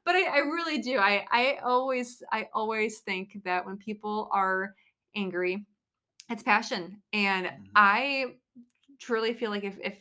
but 0.05 0.15
I, 0.15 0.23
I 0.25 0.37
really 0.39 0.79
do 0.79 0.97
i 0.97 1.25
i 1.31 1.57
always 1.63 2.21
i 2.31 2.47
always 2.53 2.99
think 2.99 3.37
that 3.45 3.65
when 3.65 3.77
people 3.77 4.29
are 4.33 4.75
angry 5.15 5.65
it's 6.29 6.43
passion 6.43 7.01
and 7.13 7.45
Mhm. 7.47 7.51
i 7.75 8.25
truly 8.99 9.33
feel 9.33 9.49
like 9.49 9.63
if 9.63 9.77
if 9.81 9.97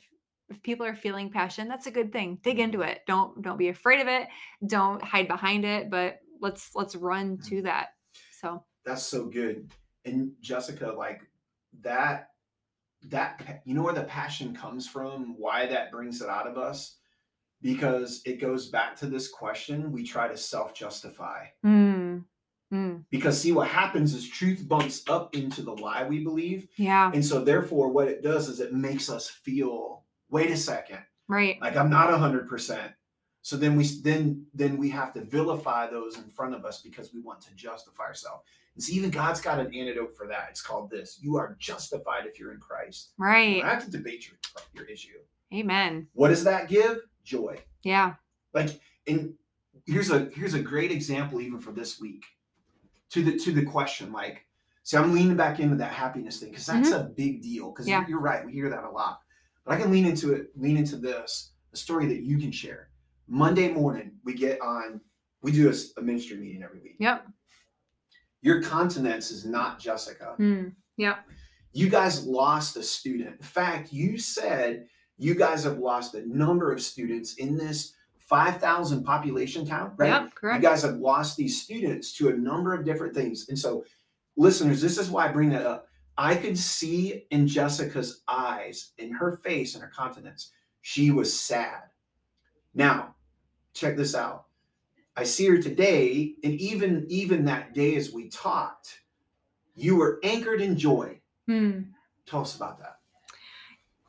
if 0.50 0.60
people 0.62 0.84
are 0.86 0.94
feeling 0.96 1.30
passion 1.30 1.68
that's 1.68 1.86
a 1.86 1.90
good 1.90 2.12
thing 2.12 2.38
dig 2.42 2.58
into 2.58 2.78
Mm-hmm. 2.78 2.88
it 2.90 3.00
don't 3.06 3.40
don't 3.42 3.58
be 3.58 3.68
afraid 3.68 4.00
of 4.00 4.08
it 4.08 4.26
don't 4.66 5.02
hide 5.02 5.28
behind 5.28 5.64
it 5.64 5.88
but 5.90 6.18
let's 6.40 6.70
let's 6.74 6.96
run 6.96 7.36
Mm-hmm. 7.36 7.48
to 7.56 7.62
that 7.62 7.88
so 8.40 8.64
That's 8.84 9.04
so 9.04 9.26
good. 9.26 9.70
And 10.04 10.32
Jessica, 10.40 10.92
like 10.98 11.20
that, 11.82 12.30
that 13.08 13.62
you 13.64 13.74
know 13.74 13.82
where 13.82 13.94
the 13.94 14.04
passion 14.04 14.54
comes 14.54 14.86
from, 14.88 15.34
why 15.38 15.66
that 15.66 15.90
brings 15.90 16.20
it 16.22 16.28
out 16.28 16.46
of 16.46 16.56
us? 16.58 16.96
Because 17.60 18.22
it 18.24 18.40
goes 18.40 18.68
back 18.68 18.96
to 18.96 19.06
this 19.06 19.28
question 19.28 19.92
we 19.92 20.02
try 20.02 20.26
to 20.28 20.36
self-justify. 20.36 21.46
mm, 21.64 22.24
mm, 22.72 23.04
Because 23.10 23.40
see 23.40 23.52
what 23.52 23.68
happens 23.68 24.14
is 24.14 24.28
truth 24.28 24.66
bumps 24.66 25.02
up 25.08 25.34
into 25.36 25.62
the 25.62 25.72
lie 25.72 26.06
we 26.06 26.24
believe. 26.24 26.68
yeah 26.76 27.10
And 27.14 27.24
so 27.24 27.42
therefore 27.44 27.88
what 27.88 28.08
it 28.08 28.22
does 28.22 28.48
is 28.48 28.58
it 28.60 28.72
makes 28.74 29.08
us 29.08 29.28
feel, 29.28 30.04
wait 30.28 30.50
a 30.50 30.56
second, 30.56 31.00
right 31.28 31.60
like 31.60 31.76
I'm 31.76 31.90
not 31.90 32.12
hundred 32.18 32.48
percent. 32.48 32.92
So 33.42 33.56
then 33.56 33.76
we 33.76 33.84
then 34.02 34.46
then 34.54 34.76
we 34.76 34.88
have 34.90 35.12
to 35.14 35.20
vilify 35.20 35.88
those 35.88 36.16
in 36.16 36.28
front 36.30 36.54
of 36.54 36.64
us 36.64 36.80
because 36.80 37.12
we 37.14 37.20
want 37.20 37.40
to 37.42 37.54
justify 37.54 38.04
ourselves. 38.04 38.44
And 38.74 38.82
see, 38.82 38.94
even 38.94 39.10
God's 39.10 39.40
got 39.40 39.58
an 39.58 39.74
antidote 39.74 40.16
for 40.16 40.26
that. 40.28 40.46
It's 40.50 40.62
called 40.62 40.90
this: 40.90 41.18
you 41.20 41.36
are 41.36 41.56
justified 41.58 42.26
if 42.26 42.38
you're 42.38 42.52
in 42.52 42.60
Christ. 42.60 43.12
You 43.18 43.24
right 43.24 43.60
don't 43.60 43.68
have 43.68 43.84
to 43.84 43.90
debate 43.90 44.28
your 44.28 44.38
your 44.74 44.84
issue. 44.86 45.18
amen 45.52 46.08
What 46.14 46.28
does 46.28 46.44
that 46.44 46.68
give? 46.68 46.98
Joy. 47.24 47.58
yeah 47.82 48.14
Like, 48.54 48.80
and 49.06 49.34
here's 49.86 50.10
a 50.10 50.30
here's 50.34 50.54
a 50.54 50.62
great 50.62 50.90
example 50.90 51.40
even 51.40 51.60
for 51.60 51.72
this 51.72 52.00
week. 52.00 52.24
To 53.10 53.22
the 53.22 53.38
to 53.38 53.52
the 53.52 53.64
question, 53.64 54.10
like, 54.12 54.46
see, 54.82 54.96
I'm 54.96 55.12
leaning 55.12 55.36
back 55.36 55.60
into 55.60 55.76
that 55.76 55.92
happiness 55.92 56.40
thing 56.40 56.50
because 56.50 56.66
that's 56.66 56.90
mm-hmm. 56.90 57.06
a 57.06 57.10
big 57.10 57.42
deal. 57.42 57.70
Because 57.70 57.86
Yeah. 57.86 58.00
you're, 58.00 58.10
you're 58.10 58.20
right, 58.20 58.44
we 58.44 58.52
hear 58.52 58.70
that 58.70 58.84
a 58.84 58.90
lot. 58.90 59.20
But 59.64 59.74
I 59.74 59.80
can 59.80 59.90
lean 59.90 60.06
into 60.06 60.32
it, 60.32 60.50
lean 60.56 60.76
into 60.76 60.96
this, 60.96 61.52
a 61.72 61.76
story 61.76 62.06
that 62.06 62.22
you 62.22 62.38
can 62.38 62.50
share. 62.50 62.88
Monday 63.28 63.68
morning, 63.68 64.12
we 64.24 64.34
get 64.34 64.60
on, 64.60 65.00
we 65.42 65.52
do 65.52 65.72
a 65.96 66.02
ministry 66.02 66.36
meeting 66.38 66.62
every 66.62 66.80
week. 66.80 66.96
yep 66.98 67.26
Your 68.42 68.60
continence 68.62 69.30
is 69.30 69.44
not 69.44 69.78
Jessica. 69.78 70.34
mm, 70.38 70.72
yep 70.96 71.24
You 71.72 71.88
guys 71.88 72.26
lost 72.26 72.76
a 72.76 72.82
student. 72.82 73.36
In 73.38 73.42
fact, 73.42 73.92
you 73.92 74.18
said 74.18 74.86
you 75.16 75.34
guys 75.34 75.64
have 75.64 75.78
lost 75.78 76.14
a 76.14 76.26
number 76.28 76.72
of 76.72 76.82
students 76.82 77.34
in 77.34 77.56
this 77.56 77.94
5,000 78.18 79.04
population 79.04 79.64
town, 79.66 79.92
right? 79.96 80.22
yep 80.22 80.32
You 80.56 80.60
guys 80.60 80.82
have 80.82 80.96
lost 80.96 81.36
these 81.36 81.62
students 81.62 82.12
to 82.14 82.28
a 82.28 82.32
number 82.32 82.74
of 82.74 82.84
different 82.84 83.14
things. 83.14 83.48
And 83.48 83.58
so, 83.58 83.84
listeners, 84.36 84.80
this 84.80 84.98
is 84.98 85.08
why 85.10 85.28
I 85.28 85.32
bring 85.32 85.50
that 85.50 85.66
up. 85.66 85.86
I 86.18 86.34
could 86.34 86.58
see 86.58 87.26
in 87.30 87.46
Jessica's 87.46 88.22
eyes, 88.28 88.92
in 88.98 89.12
her 89.12 89.32
face, 89.36 89.74
in 89.74 89.80
her 89.80 89.92
countenance, 89.96 90.50
she 90.82 91.10
was 91.10 91.38
sad. 91.38 91.84
Now, 92.74 93.14
check 93.74 93.96
this 93.96 94.14
out. 94.14 94.46
I 95.16 95.24
see 95.24 95.46
her 95.48 95.58
today, 95.58 96.34
and 96.42 96.54
even 96.54 97.06
even 97.08 97.44
that 97.44 97.74
day 97.74 97.96
as 97.96 98.12
we 98.12 98.28
talked, 98.28 99.00
you 99.74 99.96
were 99.96 100.20
anchored 100.22 100.60
in 100.60 100.78
joy. 100.78 101.20
Hmm. 101.46 101.80
Tell 102.26 102.40
us 102.40 102.56
about 102.56 102.78
that. 102.78 102.98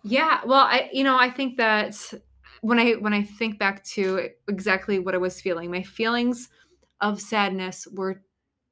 Yeah, 0.04 0.42
well, 0.46 0.62
I 0.66 0.90
you 0.94 1.04
know, 1.04 1.18
I 1.18 1.30
think 1.30 1.58
that 1.58 2.14
when 2.62 2.80
I 2.80 2.94
when 2.94 3.14
I 3.14 3.24
think 3.24 3.60
back 3.60 3.84
to 3.86 4.30
exactly 4.48 5.00
what 5.00 5.16
I 5.16 5.18
was 5.18 5.42
feeling, 5.42 5.70
my 5.70 5.84
feelings 5.84 6.50
of 7.02 7.20
sadness 7.20 7.88
were 7.94 8.24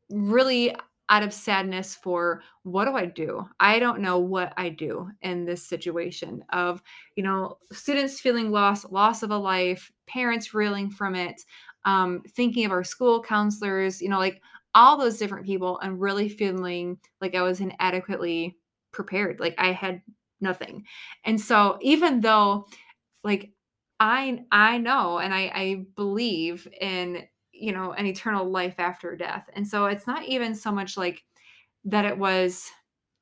really 0.10 0.74
out 1.10 1.24
of 1.24 1.34
sadness 1.34 1.94
for 1.94 2.42
what 2.64 2.86
do 2.86 2.96
I 2.96 3.06
do? 3.06 3.46
I 3.60 3.80
don't 3.80 4.00
know 4.00 4.18
what 4.18 4.54
I 4.56 4.70
do 4.70 5.10
in 5.22 5.44
this 5.44 5.68
situation 5.68 6.42
of, 6.54 6.82
you 7.18 7.24
know, 7.24 7.58
students 7.74 8.22
feeling 8.22 8.50
lost, 8.50 8.94
loss 8.94 9.22
of 9.22 9.32
a 9.32 9.38
life, 9.38 9.92
parents 10.08 10.54
reeling 10.54 10.90
from 10.90 11.16
it, 11.16 11.42
um, 11.86 12.22
thinking 12.30 12.66
of 12.66 12.72
our 12.72 12.84
school 12.84 13.22
counselors, 13.22 14.02
you 14.02 14.10
know, 14.10 14.20
like 14.20 14.42
all 14.74 14.98
those 14.98 15.18
different 15.18 15.46
people 15.46 15.80
and 15.80 16.00
really 16.00 16.30
feeling 16.30 16.98
like 17.20 17.36
I 17.36 17.42
was 17.42 17.60
inadequately 17.60 18.58
prepared. 18.92 19.40
Like 19.40 19.56
I 19.58 19.72
had 19.72 20.02
nothing. 20.40 20.86
And 21.26 21.40
so 21.40 21.78
even 21.82 22.22
though 22.22 22.68
like 23.24 23.52
I 24.00 24.44
I 24.52 24.78
know 24.78 25.20
and 25.20 25.34
I 25.34 25.52
I 25.54 25.86
believe 25.96 26.68
in 26.80 27.24
you 27.52 27.72
know 27.72 27.94
an 27.94 28.06
eternal 28.06 28.50
life 28.50 28.76
after 28.80 29.16
death. 29.16 29.50
And 29.54 29.68
so 29.68 29.86
it's 29.86 30.08
not 30.08 30.26
even 30.26 30.56
so 30.56 30.72
much 30.72 30.98
like 30.98 31.24
that 31.86 32.06
it 32.06 32.18
was 32.18 32.70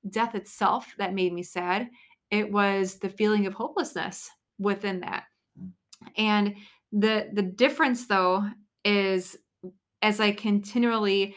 death 0.09 0.35
itself 0.35 0.93
that 0.97 1.13
made 1.13 1.33
me 1.33 1.43
sad. 1.43 1.89
It 2.31 2.51
was 2.51 2.99
the 2.99 3.09
feeling 3.09 3.45
of 3.47 3.53
hopelessness 3.53 4.29
within 4.59 5.01
that. 5.01 5.25
And 6.17 6.55
the 6.91 7.29
the 7.33 7.41
difference 7.41 8.07
though 8.07 8.45
is 8.83 9.37
as 10.01 10.19
I 10.19 10.31
continually 10.31 11.35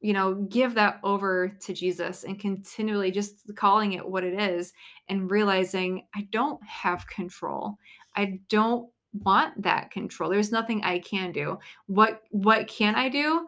you 0.00 0.12
know 0.12 0.34
give 0.34 0.74
that 0.74 1.00
over 1.02 1.56
to 1.62 1.72
Jesus 1.74 2.24
and 2.24 2.38
continually 2.38 3.10
just 3.10 3.54
calling 3.56 3.94
it 3.94 4.08
what 4.08 4.24
it 4.24 4.40
is 4.40 4.72
and 5.08 5.30
realizing 5.30 6.06
I 6.14 6.28
don't 6.30 6.62
have 6.64 7.06
control. 7.08 7.76
I 8.16 8.40
don't 8.48 8.88
want 9.12 9.62
that 9.62 9.90
control. 9.90 10.30
There's 10.30 10.52
nothing 10.52 10.82
I 10.84 11.00
can 11.00 11.32
do. 11.32 11.58
What 11.86 12.22
what 12.30 12.68
can 12.68 12.94
I 12.94 13.08
do? 13.08 13.46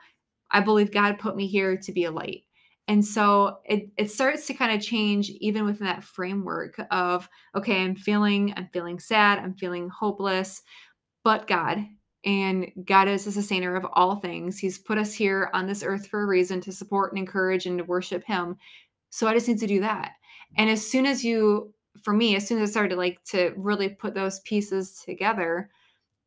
I 0.51 0.61
believe 0.61 0.91
God 0.91 1.19
put 1.19 1.37
me 1.37 1.47
here 1.47 1.77
to 1.77 1.93
be 1.93 2.05
a 2.05 2.11
light. 2.11 2.43
And 2.89 3.05
so 3.05 3.59
it, 3.65 3.89
it 3.97 4.11
starts 4.11 4.49
to 4.49 4.55
kind 4.55 4.73
of 4.73 4.85
change 4.85 5.31
even 5.39 5.65
within 5.65 5.87
that 5.87 6.03
framework 6.03 6.81
of, 6.91 7.29
okay, 7.55 7.85
I'm 7.85 7.95
feeling, 7.95 8.53
I'm 8.57 8.69
feeling 8.73 8.99
sad, 8.99 9.39
I'm 9.39 9.55
feeling 9.55 9.89
hopeless, 9.89 10.63
but 11.23 11.47
God, 11.47 11.87
and 12.25 12.71
God 12.85 13.09
is 13.09 13.25
the 13.25 13.33
sustainer 13.33 13.77
of 13.77 13.87
all 13.93 14.17
things. 14.17 14.59
He's 14.59 14.79
put 14.79 14.99
us 14.99 15.15
here 15.15 15.51
on 15.55 15.67
this 15.67 15.83
earth 15.83 16.07
for 16.07 16.23
a 16.23 16.27
reason 16.27 16.61
to 16.63 16.73
support 16.73 17.13
and 17.13 17.19
encourage 17.19 17.67
and 17.67 17.79
to 17.79 17.85
worship 17.85 18.25
Him. 18.25 18.57
So 19.11 19.27
I 19.27 19.35
just 19.35 19.49
need 19.49 19.59
to 19.61 19.67
do 19.67 19.81
that. 19.81 20.13
And 20.57 20.69
as 20.69 20.87
soon 20.87 21.07
as 21.07 21.25
you, 21.25 21.73
for 22.03 22.13
me, 22.13 22.37
as 22.37 22.47
soon 22.47 22.61
as 22.61 22.71
I 22.71 22.73
started 22.73 22.99
like 22.99 23.23
to 23.27 23.53
really 23.57 23.89
put 23.89 24.15
those 24.15 24.41
pieces 24.41 25.03
together, 25.05 25.71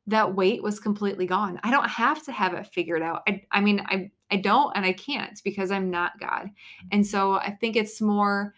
that 0.07 0.35
weight 0.35 0.61
was 0.61 0.79
completely 0.79 1.25
gone. 1.25 1.59
I 1.63 1.71
don't 1.71 1.89
have 1.89 2.23
to 2.25 2.31
have 2.31 2.53
it 2.53 2.67
figured 2.67 3.01
out. 3.01 3.21
I, 3.27 3.43
I 3.51 3.61
mean, 3.61 3.81
I, 3.87 4.11
I 4.31 4.37
don't 4.37 4.75
and 4.75 4.85
I 4.85 4.93
can't 4.93 5.39
because 5.43 5.71
I'm 5.71 5.89
not 5.89 6.19
God. 6.19 6.49
And 6.91 7.05
so 7.05 7.35
I 7.35 7.51
think 7.51 7.75
it's 7.75 8.01
more 8.01 8.53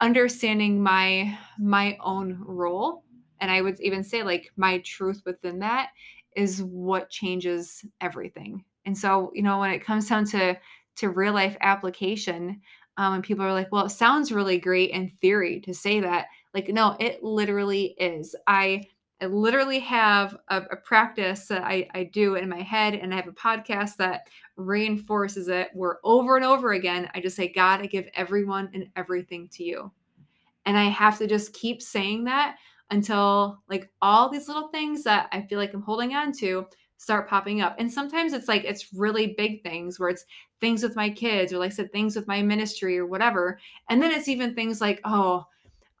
understanding 0.00 0.82
my 0.82 1.36
my 1.58 1.96
own 2.04 2.36
role 2.38 3.02
and 3.40 3.50
I 3.50 3.60
would 3.60 3.80
even 3.80 4.02
say 4.02 4.22
like 4.22 4.50
my 4.56 4.78
truth 4.78 5.22
within 5.24 5.58
that 5.60 5.90
is 6.36 6.62
what 6.62 7.10
changes 7.10 7.84
everything. 8.00 8.64
And 8.84 8.96
so, 8.96 9.32
you 9.34 9.42
know, 9.42 9.58
when 9.58 9.70
it 9.70 9.84
comes 9.84 10.08
down 10.08 10.24
to 10.26 10.56
to 10.96 11.10
real 11.10 11.34
life 11.34 11.56
application, 11.60 12.60
um, 12.96 13.14
and 13.14 13.24
people 13.24 13.44
are 13.44 13.52
like, 13.52 13.70
"Well, 13.70 13.86
it 13.86 13.90
sounds 13.90 14.32
really 14.32 14.58
great 14.58 14.90
in 14.90 15.08
theory 15.08 15.60
to 15.60 15.74
say 15.74 16.00
that." 16.00 16.26
Like, 16.54 16.68
no, 16.68 16.96
it 17.00 17.22
literally 17.22 17.94
is. 17.98 18.34
I 18.46 18.84
I 19.20 19.26
literally 19.26 19.78
have 19.80 20.36
a, 20.48 20.62
a, 20.70 20.76
practice 20.76 21.46
that 21.46 21.64
I, 21.64 21.88
I 21.94 22.04
do 22.04 22.34
in 22.34 22.50
my 22.50 22.60
head, 22.60 22.94
and 22.94 23.14
I 23.14 23.16
have 23.16 23.28
a 23.28 23.32
podcast 23.32 23.96
that 23.96 24.28
reinforces 24.56 25.48
it 25.48 25.70
where 25.72 26.00
over 26.04 26.36
and 26.36 26.44
over 26.44 26.72
again, 26.72 27.08
I 27.14 27.20
just 27.20 27.34
say, 27.34 27.48
God, 27.48 27.80
I 27.80 27.86
give 27.86 28.08
everyone 28.14 28.68
and 28.74 28.88
everything 28.94 29.48
to 29.54 29.64
you. 29.64 29.90
And 30.66 30.76
I 30.76 30.84
have 30.84 31.16
to 31.18 31.26
just 31.26 31.54
keep 31.54 31.80
saying 31.80 32.24
that 32.24 32.56
until 32.90 33.62
like 33.68 33.90
all 34.00 34.28
these 34.28 34.48
little 34.48 34.68
things 34.68 35.02
that 35.04 35.28
I 35.32 35.42
feel 35.42 35.58
like 35.58 35.74
I'm 35.74 35.82
holding 35.82 36.14
on 36.14 36.32
to 36.38 36.66
start 36.98 37.28
popping 37.28 37.60
up. 37.60 37.76
And 37.78 37.92
sometimes 37.92 38.32
it's 38.32 38.48
like 38.48 38.64
it's 38.64 38.94
really 38.94 39.34
big 39.36 39.62
things 39.62 39.98
where 39.98 40.08
it's 40.08 40.24
things 40.60 40.82
with 40.82 40.96
my 40.96 41.10
kids 41.10 41.52
or 41.52 41.58
like 41.58 41.72
I 41.72 41.74
said, 41.74 41.92
things 41.92 42.16
with 42.16 42.26
my 42.26 42.42
ministry 42.42 42.98
or 42.98 43.06
whatever. 43.06 43.58
And 43.90 44.02
then 44.02 44.12
it's 44.12 44.28
even 44.28 44.54
things 44.54 44.80
like, 44.80 45.00
oh, 45.04 45.44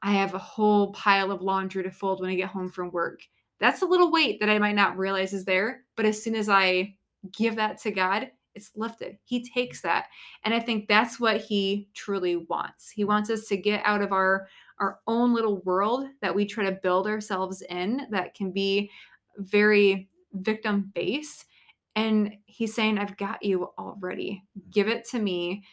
I 0.02 0.12
have 0.12 0.34
a 0.34 0.38
whole 0.38 0.92
pile 0.92 1.30
of 1.30 1.42
laundry 1.42 1.82
to 1.82 1.90
fold 1.90 2.20
when 2.20 2.30
I 2.30 2.34
get 2.34 2.48
home 2.48 2.70
from 2.70 2.90
work. 2.90 3.20
That's 3.58 3.82
a 3.82 3.86
little 3.86 4.12
weight 4.12 4.40
that 4.40 4.50
I 4.50 4.58
might 4.58 4.74
not 4.74 4.98
realize 4.98 5.32
is 5.32 5.44
there. 5.44 5.84
But 5.96 6.06
as 6.06 6.22
soon 6.22 6.34
as 6.34 6.48
I 6.48 6.94
give 7.32 7.56
that 7.56 7.80
to 7.82 7.90
God, 7.90 8.30
it's 8.54 8.72
lifted. 8.74 9.18
He 9.24 9.44
takes 9.44 9.82
that. 9.82 10.06
And 10.44 10.54
I 10.54 10.60
think 10.60 10.88
that's 10.88 11.20
what 11.20 11.40
he 11.40 11.88
truly 11.94 12.36
wants. 12.36 12.90
He 12.90 13.04
wants 13.04 13.28
us 13.30 13.46
to 13.48 13.56
get 13.56 13.82
out 13.84 14.02
of 14.02 14.12
our 14.12 14.48
our 14.78 15.00
own 15.06 15.34
little 15.34 15.58
world 15.62 16.06
that 16.20 16.34
we 16.34 16.44
try 16.44 16.64
to 16.64 16.72
build 16.72 17.06
ourselves 17.06 17.62
in 17.62 18.06
that 18.10 18.34
can 18.34 18.50
be 18.50 18.90
very 19.38 20.08
victim 20.34 20.90
based. 20.94 21.46
And 21.94 22.36
he's 22.44 22.74
saying, 22.74 22.98
I've 22.98 23.16
got 23.16 23.42
you 23.42 23.70
already. 23.78 24.42
Give 24.70 24.88
it 24.88 25.08
to 25.10 25.18
me. 25.18 25.64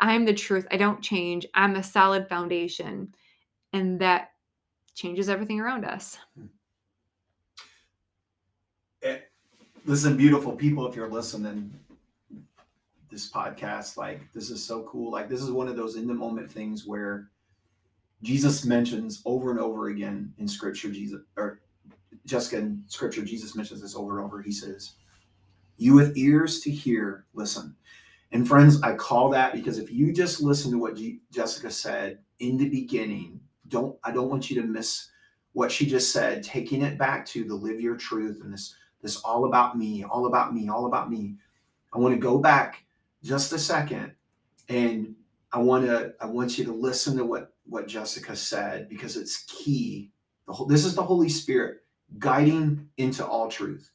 I'm 0.00 0.24
the 0.24 0.34
truth. 0.34 0.66
I 0.70 0.76
don't 0.76 1.02
change. 1.02 1.46
I'm 1.54 1.76
a 1.76 1.82
solid 1.82 2.28
foundation 2.28 3.14
and 3.72 4.00
that 4.00 4.32
changes 4.94 5.28
everything 5.28 5.60
around 5.60 5.84
us. 5.84 6.18
It, 9.02 9.30
listen, 9.84 10.16
beautiful 10.16 10.52
people, 10.52 10.86
if 10.86 10.96
you're 10.96 11.10
listening 11.10 11.72
this 13.10 13.30
podcast, 13.30 13.96
like 13.96 14.20
this 14.34 14.50
is 14.50 14.62
so 14.62 14.82
cool. 14.82 15.10
Like 15.10 15.28
this 15.28 15.42
is 15.42 15.50
one 15.50 15.68
of 15.68 15.76
those 15.76 15.96
in 15.96 16.06
the 16.06 16.14
moment 16.14 16.50
things 16.50 16.86
where 16.86 17.30
Jesus 18.22 18.64
mentions 18.64 19.22
over 19.24 19.50
and 19.50 19.60
over 19.60 19.88
again 19.88 20.32
in 20.38 20.48
scripture, 20.48 20.90
Jesus 20.90 21.20
or 21.36 21.60
Jessica 22.24 22.58
in 22.58 22.82
scripture, 22.86 23.22
Jesus 23.22 23.54
mentions 23.54 23.82
this 23.82 23.96
over 23.96 24.18
and 24.18 24.26
over. 24.26 24.42
He 24.42 24.52
says, 24.52 24.94
You 25.76 25.94
with 25.94 26.16
ears 26.16 26.60
to 26.60 26.70
hear, 26.70 27.26
listen. 27.34 27.76
And 28.32 28.46
friends, 28.46 28.82
I 28.82 28.94
call 28.94 29.30
that 29.30 29.54
because 29.54 29.78
if 29.78 29.90
you 29.90 30.12
just 30.12 30.42
listen 30.42 30.72
to 30.72 30.78
what 30.78 30.96
G- 30.96 31.20
Jessica 31.32 31.70
said 31.70 32.18
in 32.40 32.56
the 32.56 32.68
beginning, 32.68 33.40
don't 33.68 33.96
I 34.04 34.12
don't 34.12 34.28
want 34.28 34.50
you 34.50 34.60
to 34.60 34.66
miss 34.66 35.10
what 35.52 35.72
she 35.72 35.86
just 35.86 36.12
said, 36.12 36.42
taking 36.42 36.82
it 36.82 36.98
back 36.98 37.24
to 37.26 37.44
the 37.44 37.54
live 37.54 37.80
your 37.80 37.96
truth 37.96 38.40
and 38.42 38.52
this 38.52 38.74
this 39.02 39.16
all 39.18 39.46
about 39.46 39.78
me, 39.78 40.04
all 40.04 40.26
about 40.26 40.54
me, 40.54 40.68
all 40.68 40.86
about 40.86 41.10
me. 41.10 41.36
I 41.94 41.98
want 41.98 42.14
to 42.14 42.20
go 42.20 42.38
back 42.38 42.84
just 43.22 43.52
a 43.52 43.58
second 43.58 44.12
and 44.68 45.14
I 45.52 45.58
want 45.58 45.86
to 45.86 46.14
I 46.20 46.26
want 46.26 46.58
you 46.58 46.64
to 46.66 46.72
listen 46.72 47.16
to 47.18 47.24
what 47.24 47.54
what 47.68 47.88
Jessica 47.88 48.36
said 48.36 48.88
because 48.88 49.16
it's 49.16 49.44
key. 49.44 50.10
The 50.46 50.52
whole, 50.52 50.66
this 50.66 50.84
is 50.84 50.94
the 50.94 51.02
Holy 51.02 51.28
Spirit 51.28 51.78
guiding 52.18 52.88
into 52.96 53.26
all 53.26 53.48
truth. 53.48 53.90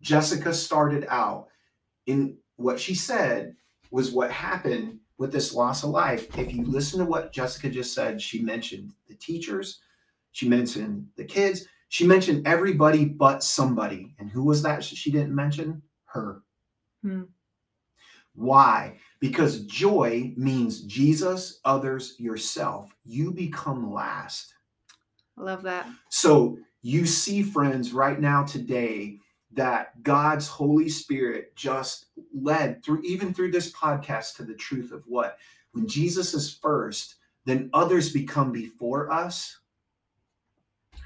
Jessica 0.00 0.52
started 0.52 1.06
out 1.08 1.48
in 2.06 2.36
what 2.56 2.78
she 2.78 2.94
said 2.94 3.56
was 3.90 4.10
what 4.10 4.30
happened 4.30 4.98
with 5.18 5.32
this 5.32 5.54
loss 5.54 5.82
of 5.84 5.90
life. 5.90 6.36
If 6.38 6.52
you 6.52 6.64
listen 6.64 6.98
to 6.98 7.04
what 7.04 7.32
Jessica 7.32 7.68
just 7.68 7.94
said, 7.94 8.20
she 8.20 8.40
mentioned 8.40 8.92
the 9.08 9.14
teachers, 9.14 9.80
she 10.32 10.48
mentioned 10.48 11.06
the 11.16 11.24
kids, 11.24 11.66
she 11.88 12.06
mentioned 12.06 12.46
everybody 12.46 13.04
but 13.04 13.44
somebody. 13.44 14.14
And 14.18 14.30
who 14.30 14.44
was 14.44 14.62
that 14.62 14.82
she 14.82 15.10
didn't 15.10 15.34
mention? 15.34 15.82
Her. 16.04 16.42
Hmm. 17.02 17.22
Why? 18.34 18.98
Because 19.22 19.60
joy 19.66 20.32
means 20.36 20.80
Jesus, 20.80 21.60
others, 21.64 22.16
yourself. 22.18 22.92
You 23.04 23.30
become 23.30 23.92
last. 23.92 24.52
I 25.38 25.42
love 25.42 25.62
that. 25.62 25.86
So 26.08 26.58
you 26.82 27.06
see, 27.06 27.44
friends, 27.44 27.92
right 27.92 28.18
now 28.18 28.42
today, 28.42 29.20
that 29.52 30.02
God's 30.02 30.48
Holy 30.48 30.88
Spirit 30.88 31.54
just 31.54 32.06
led 32.34 32.82
through 32.82 33.02
even 33.04 33.32
through 33.32 33.52
this 33.52 33.70
podcast 33.70 34.34
to 34.36 34.42
the 34.42 34.54
truth 34.54 34.90
of 34.90 35.04
what 35.06 35.38
when 35.70 35.86
Jesus 35.86 36.34
is 36.34 36.52
first, 36.52 37.14
then 37.44 37.70
others 37.72 38.12
become 38.12 38.50
before 38.50 39.08
us 39.12 39.56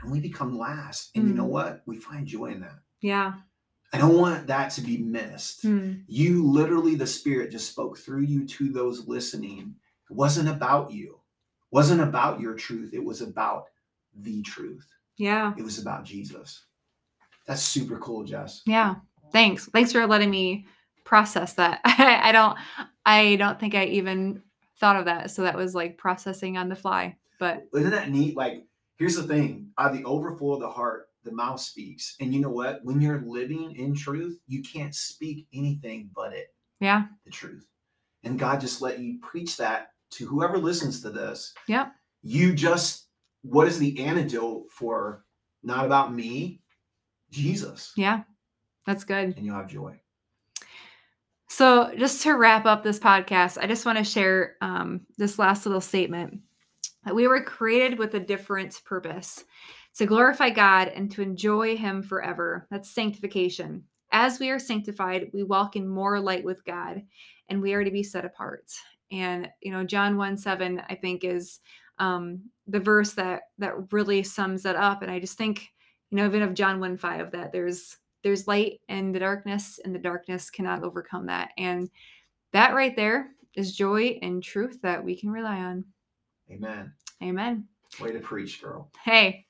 and 0.00 0.10
we 0.10 0.20
become 0.20 0.58
last. 0.58 1.10
And 1.14 1.24
mm. 1.24 1.28
you 1.28 1.34
know 1.34 1.44
mm. 1.44 1.50
what? 1.50 1.82
We 1.84 1.98
find 1.98 2.26
joy 2.26 2.46
in 2.46 2.60
that. 2.60 2.78
Yeah. 3.02 3.34
I 3.92 3.98
don't 3.98 4.18
want 4.18 4.46
that 4.48 4.70
to 4.72 4.80
be 4.80 4.98
missed. 4.98 5.64
Mm. 5.64 6.02
You 6.06 6.44
literally, 6.44 6.94
the 6.96 7.06
Spirit 7.06 7.50
just 7.50 7.70
spoke 7.70 7.98
through 7.98 8.22
you 8.22 8.46
to 8.46 8.70
those 8.70 9.06
listening. 9.06 9.74
It 10.10 10.14
wasn't 10.14 10.48
about 10.48 10.90
you, 10.90 11.08
it 11.08 11.74
wasn't 11.74 12.00
about 12.00 12.40
your 12.40 12.54
truth. 12.54 12.90
It 12.92 13.04
was 13.04 13.20
about 13.20 13.66
the 14.14 14.42
truth. 14.42 14.86
Yeah. 15.18 15.54
It 15.56 15.62
was 15.62 15.78
about 15.78 16.04
Jesus. 16.04 16.64
That's 17.46 17.62
super 17.62 17.98
cool, 17.98 18.24
Jess. 18.24 18.62
Yeah. 18.66 18.96
Thanks. 19.32 19.66
Thanks 19.66 19.92
for 19.92 20.06
letting 20.06 20.30
me 20.30 20.66
process 21.04 21.54
that. 21.54 21.80
I, 21.84 22.20
I 22.28 22.32
don't 22.32 22.58
I 23.04 23.36
don't 23.36 23.58
think 23.58 23.74
I 23.74 23.84
even 23.84 24.42
thought 24.78 24.96
of 24.96 25.06
that. 25.06 25.30
So 25.30 25.42
that 25.42 25.56
was 25.56 25.74
like 25.74 25.96
processing 25.96 26.56
on 26.56 26.68
the 26.68 26.76
fly. 26.76 27.16
But 27.38 27.66
isn't 27.74 27.90
that 27.90 28.10
neat? 28.10 28.36
Like, 28.36 28.64
here's 28.98 29.16
the 29.16 29.22
thing 29.22 29.70
out 29.78 29.92
of 29.92 29.96
the 29.96 30.04
overflow 30.04 30.54
of 30.54 30.60
the 30.60 30.70
heart, 30.70 31.05
the 31.26 31.32
mouth 31.32 31.60
speaks. 31.60 32.16
And 32.20 32.32
you 32.32 32.40
know 32.40 32.50
what? 32.50 32.80
When 32.82 33.00
you're 33.00 33.22
living 33.26 33.76
in 33.76 33.94
truth, 33.94 34.38
you 34.46 34.62
can't 34.62 34.94
speak 34.94 35.46
anything 35.52 36.10
but 36.14 36.32
it. 36.32 36.54
Yeah. 36.80 37.04
The 37.24 37.30
truth. 37.30 37.66
And 38.24 38.38
God 38.38 38.60
just 38.60 38.80
let 38.80 38.98
you 38.98 39.18
preach 39.20 39.58
that 39.58 39.88
to 40.12 40.26
whoever 40.26 40.56
listens 40.56 41.02
to 41.02 41.10
this. 41.10 41.52
Yeah. 41.68 41.88
You 42.22 42.54
just 42.54 43.06
what 43.42 43.68
is 43.68 43.78
the 43.78 44.04
antidote 44.04 44.70
for 44.70 45.24
not 45.62 45.84
about 45.84 46.14
me, 46.14 46.60
Jesus. 47.30 47.92
Yeah, 47.96 48.22
that's 48.86 49.04
good. 49.04 49.36
And 49.36 49.44
you'll 49.44 49.56
have 49.56 49.68
joy. 49.68 50.00
So, 51.48 51.92
just 51.96 52.22
to 52.22 52.32
wrap 52.32 52.66
up 52.66 52.82
this 52.82 52.98
podcast, 52.98 53.58
I 53.58 53.66
just 53.66 53.86
want 53.86 53.98
to 53.98 54.04
share 54.04 54.56
um, 54.60 55.02
this 55.16 55.38
last 55.38 55.64
little 55.64 55.80
statement 55.80 56.40
that 57.04 57.14
we 57.14 57.28
were 57.28 57.40
created 57.40 57.98
with 57.98 58.14
a 58.14 58.20
different 58.20 58.80
purpose 58.84 59.44
to 59.96 60.06
glorify 60.06 60.50
God 60.50 60.88
and 60.88 61.10
to 61.12 61.22
enjoy 61.22 61.76
Him 61.76 62.02
forever. 62.02 62.66
That's 62.70 62.90
sanctification. 62.90 63.84
As 64.12 64.38
we 64.38 64.50
are 64.50 64.58
sanctified, 64.58 65.30
we 65.32 65.42
walk 65.42 65.76
in 65.76 65.88
more 65.88 66.20
light 66.20 66.44
with 66.44 66.64
God 66.64 67.02
and 67.48 67.60
we 67.60 67.74
are 67.74 67.84
to 67.84 67.90
be 67.90 68.02
set 68.02 68.24
apart. 68.24 68.72
And, 69.10 69.48
you 69.60 69.72
know, 69.72 69.84
John 69.84 70.16
1 70.16 70.36
7, 70.36 70.82
I 70.88 70.94
think, 70.94 71.24
is 71.24 71.60
um, 71.98 72.40
the 72.66 72.80
verse 72.80 73.12
that 73.12 73.42
that 73.58 73.92
really 73.92 74.22
sums 74.22 74.62
that 74.64 74.76
up. 74.76 75.02
And 75.02 75.10
I 75.10 75.18
just 75.18 75.38
think 75.38 75.72
you 76.10 76.16
know 76.16 76.26
even 76.26 76.42
of 76.42 76.54
john 76.54 76.80
1 76.80 76.96
5 76.96 77.30
that 77.32 77.52
there's 77.52 77.98
there's 78.22 78.48
light 78.48 78.80
in 78.88 79.12
the 79.12 79.18
darkness 79.18 79.80
and 79.84 79.94
the 79.94 79.98
darkness 79.98 80.50
cannot 80.50 80.82
overcome 80.82 81.26
that 81.26 81.50
and 81.58 81.90
that 82.52 82.74
right 82.74 82.96
there 82.96 83.30
is 83.54 83.76
joy 83.76 84.18
and 84.22 84.42
truth 84.42 84.78
that 84.82 85.02
we 85.02 85.16
can 85.16 85.30
rely 85.30 85.56
on 85.56 85.84
amen 86.50 86.92
amen 87.22 87.66
way 88.00 88.12
to 88.12 88.20
preach 88.20 88.62
girl 88.62 88.90
hey 89.04 89.44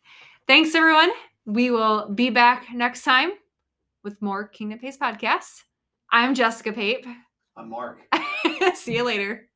thanks 0.47 0.75
everyone. 0.75 1.11
We 1.45 1.71
will 1.71 2.09
be 2.09 2.31
back 2.31 2.67
next 2.73 3.03
time 3.03 3.33
with 4.03 4.21
more 4.21 4.47
kingdom 4.49 4.79
pace 4.79 4.97
podcasts. 4.97 5.63
I'm 6.11 6.35
jessica 6.35 6.73
pape. 6.73 7.07
I'm 7.57 7.71
mark. 7.71 8.01
See 8.75 8.97
you 8.97 9.05
later 9.05 9.49